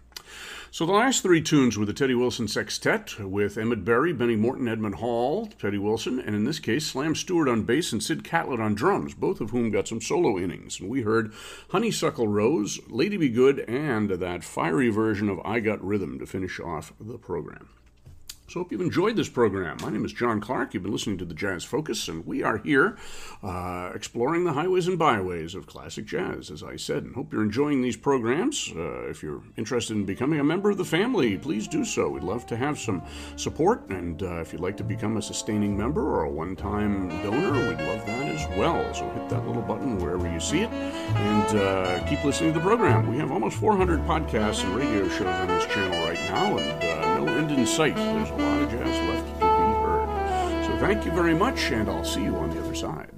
So 0.74 0.88
the 0.88 0.92
last 0.92 1.22
three 1.22 1.40
tunes 1.40 1.78
were 1.78 1.86
the 1.86 1.94
Teddy 1.94 2.16
Wilson 2.16 2.48
Sextet 2.48 3.20
with 3.20 3.60
Emmett 3.60 3.86
Berry, 3.86 4.12
Benny 4.12 4.36
Morton, 4.36 4.68
Edmond 4.68 4.96
Hall, 4.96 5.48
Teddy 5.60 5.78
Wilson, 5.78 6.20
and 6.20 6.36
in 6.36 6.46
this 6.46 6.58
case, 6.58 6.88
Slam 6.88 7.14
Stewart 7.14 7.48
on 7.48 7.62
bass 7.62 7.94
and 7.94 8.02
Sid 8.02 8.24
Catlett 8.24 8.60
on 8.60 8.74
drums, 8.74 9.14
both 9.14 9.40
of 9.40 9.52
whom 9.52 9.70
got 9.70 9.88
some 9.88 10.02
solo 10.02 10.40
innings. 10.40 10.80
And 10.80 10.90
we 10.90 11.04
heard 11.04 11.32
Honeysuckle 11.70 12.28
Rose, 12.28 12.80
Lady 12.90 13.18
Be 13.18 13.30
Good, 13.30 13.60
and 13.60 14.10
that 14.10 14.44
fiery 14.44 14.90
version 14.90 15.30
of 15.30 15.40
I 15.46 15.60
Got 15.60 15.84
Rhythm 15.86 16.18
to 16.18 16.26
finish 16.26 16.60
off 16.60 16.92
the 17.00 17.20
program. 17.20 17.70
So, 18.54 18.60
hope 18.60 18.72
you've 18.72 18.82
enjoyed 18.82 19.16
this 19.16 19.30
program. 19.30 19.78
My 19.82 19.90
name 19.90 20.06
is 20.06 20.14
John 20.14 20.40
Clark. 20.40 20.76
You've 20.76 20.84
been 20.84 20.92
listening 20.92 21.18
to 21.18 21.26
the 21.26 21.34
Jazz 21.34 21.64
Focus, 21.64 22.08
and 22.08 22.24
we 22.24 22.44
are 22.44 22.60
here 22.60 22.98
uh, 23.42 23.90
exploring 23.96 24.44
the 24.44 24.54
highways 24.54 24.88
and 24.88 25.00
byways 25.00 25.56
of 25.56 25.66
classic 25.66 26.06
jazz, 26.06 26.52
as 26.52 26.62
I 26.62 26.76
said. 26.76 27.02
And 27.02 27.16
hope 27.16 27.34
you're 27.34 27.42
enjoying 27.42 27.82
these 27.82 27.98
programs. 27.98 28.72
Uh, 28.76 29.10
if 29.10 29.24
you're 29.24 29.42
interested 29.58 29.98
in 29.98 30.06
becoming 30.06 30.40
a 30.40 30.44
member 30.44 30.70
of 30.70 30.78
the 30.78 30.86
family, 30.86 31.36
please 31.36 31.68
do 31.68 31.84
so. 31.84 32.10
We'd 32.10 32.22
love 32.22 32.46
to 32.46 32.56
have 32.56 32.78
some 32.80 33.02
support, 33.38 33.90
and 33.90 34.22
uh, 34.22 34.42
if 34.42 34.54
you'd 34.54 34.62
like 34.62 34.78
to 34.78 34.84
become 34.84 35.18
a 35.18 35.22
sustaining 35.24 35.76
member 35.76 36.04
or 36.04 36.26
a 36.26 36.30
one 36.30 36.56
time 36.56 37.10
donor, 37.24 37.54
we'd 37.54 37.84
love 37.88 38.06
that 38.06 38.28
as 38.28 38.48
well. 38.56 38.94
So, 38.94 39.10
hit 39.10 39.30
that 39.30 39.48
little 39.48 39.64
button 39.64 39.98
wherever 39.98 40.32
you 40.32 40.40
see 40.40 40.62
it, 40.62 40.70
and 40.70 41.60
uh, 41.60 42.08
keep 42.08 42.24
listening 42.24 42.54
to 42.54 42.60
the 42.60 42.64
program. 42.64 43.08
We 43.08 43.18
have 43.18 43.32
almost 43.32 43.58
400 43.58 44.02
podcasts 44.02 44.64
and 44.64 44.76
radio 44.76 45.10
shows 45.10 45.26
on 45.26 45.48
this 45.48 45.66
channel 45.66 46.06
right 46.06 46.20
now, 46.30 46.58
and 46.60 46.84
uh, 46.84 47.14
end 47.44 47.52
in 47.52 47.66
sight. 47.66 47.96
There's 47.96 48.43
lot 48.44 48.62
of 48.62 48.72
jazz 48.72 49.10
left 49.10 49.28
to 49.28 49.34
be 49.40 49.46
heard. 49.84 50.66
So 50.66 50.78
thank 50.80 51.06
you 51.06 51.12
very 51.12 51.34
much, 51.34 51.72
and 51.72 51.90
I'll 51.90 52.06
see 52.06 52.24
you 52.24 52.36
on 52.36 52.50
the 52.50 52.60
other 52.62 52.76
side. 52.76 53.10